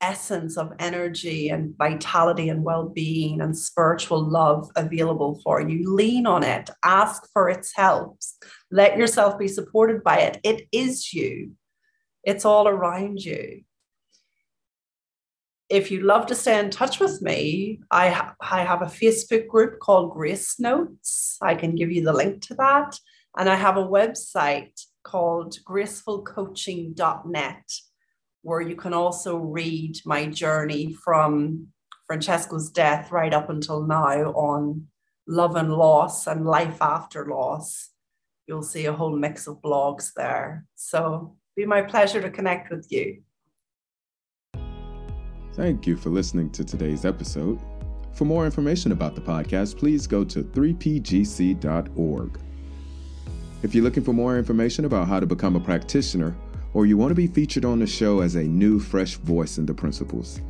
essence 0.00 0.58
of 0.58 0.72
energy 0.78 1.48
and 1.48 1.76
vitality 1.78 2.48
and 2.50 2.64
well 2.64 2.88
being 2.88 3.40
and 3.40 3.56
spiritual 3.56 4.22
love 4.22 4.70
available 4.76 5.40
for 5.44 5.60
you. 5.60 5.94
Lean 5.94 6.26
on 6.26 6.42
it, 6.42 6.68
ask 6.84 7.26
for 7.32 7.48
its 7.48 7.74
help, 7.74 8.18
let 8.70 8.98
yourself 8.98 9.38
be 9.38 9.48
supported 9.48 10.02
by 10.02 10.18
it. 10.18 10.38
It 10.42 10.68
is 10.72 11.12
you, 11.14 11.52
it's 12.26 12.44
all 12.44 12.68
around 12.68 13.24
you. 13.24 13.62
If 15.68 15.90
you'd 15.90 16.02
love 16.02 16.26
to 16.26 16.34
stay 16.34 16.58
in 16.58 16.70
touch 16.70 17.00
with 17.00 17.22
me, 17.22 17.80
I, 17.90 18.10
ha- 18.10 18.34
I 18.40 18.64
have 18.64 18.82
a 18.82 18.86
Facebook 18.86 19.48
group 19.48 19.78
called 19.78 20.12
Grace 20.12 20.60
Notes. 20.60 21.38
I 21.40 21.54
can 21.54 21.74
give 21.74 21.90
you 21.90 22.04
the 22.04 22.12
link 22.12 22.42
to 22.42 22.54
that. 22.56 22.98
And 23.38 23.48
I 23.48 23.54
have 23.54 23.76
a 23.76 23.86
website 23.86 24.80
called 25.02 25.58
gracefulcoaching.net 25.64 27.72
where 28.42 28.60
you 28.60 28.76
can 28.76 28.92
also 28.92 29.36
read 29.36 29.96
my 30.04 30.26
journey 30.26 30.92
from 30.92 31.68
Francesco's 32.06 32.70
death 32.70 33.10
right 33.10 33.34
up 33.34 33.50
until 33.50 33.84
now 33.84 34.30
on 34.32 34.86
love 35.26 35.56
and 35.56 35.72
loss 35.72 36.26
and 36.26 36.46
life 36.46 36.80
after 36.80 37.26
loss. 37.26 37.90
You'll 38.46 38.62
see 38.62 38.86
a 38.86 38.92
whole 38.92 39.16
mix 39.16 39.48
of 39.48 39.60
blogs 39.60 40.12
there. 40.14 40.66
So, 40.76 41.36
be 41.56 41.64
my 41.64 41.82
pleasure 41.82 42.20
to 42.20 42.30
connect 42.30 42.70
with 42.70 42.86
you. 42.92 43.22
Thank 45.54 45.86
you 45.86 45.96
for 45.96 46.10
listening 46.10 46.50
to 46.50 46.64
today's 46.64 47.06
episode. 47.06 47.58
For 48.12 48.26
more 48.26 48.44
information 48.44 48.92
about 48.92 49.14
the 49.14 49.22
podcast, 49.22 49.78
please 49.78 50.06
go 50.06 50.22
to 50.24 50.44
3pgc.org. 50.44 52.40
If 53.62 53.74
you're 53.74 53.84
looking 53.84 54.04
for 54.04 54.12
more 54.12 54.36
information 54.36 54.84
about 54.84 55.08
how 55.08 55.18
to 55.18 55.26
become 55.26 55.56
a 55.56 55.60
practitioner, 55.60 56.36
or 56.74 56.84
you 56.84 56.98
want 56.98 57.10
to 57.10 57.14
be 57.14 57.26
featured 57.26 57.64
on 57.64 57.78
the 57.78 57.86
show 57.86 58.20
as 58.20 58.34
a 58.34 58.42
new, 58.42 58.78
fresh 58.78 59.14
voice 59.16 59.56
in 59.56 59.64
the 59.64 59.72
principles, 59.72 60.42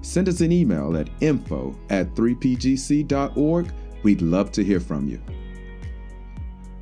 send 0.00 0.30
us 0.30 0.40
an 0.40 0.50
email 0.50 0.96
at 0.96 1.10
info 1.20 1.78
at 1.90 2.14
3pgc.org. 2.14 3.70
We'd 4.02 4.22
love 4.22 4.50
to 4.52 4.64
hear 4.64 4.80
from 4.80 5.08
you. 5.08 5.20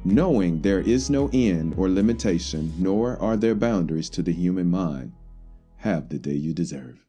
Knowing 0.07 0.61
there 0.63 0.81
is 0.81 1.11
no 1.11 1.29
end 1.33 1.75
or 1.77 1.89
limitation, 1.89 2.73
nor 2.79 3.17
are 3.17 3.37
there 3.37 3.57
boundaries 3.57 4.09
to 4.09 4.23
the 4.23 4.33
human 4.33 4.71
mind, 4.71 5.11
have 5.79 6.09
the 6.11 6.19
day 6.19 6.33
you 6.33 6.55
deserve. 6.55 7.06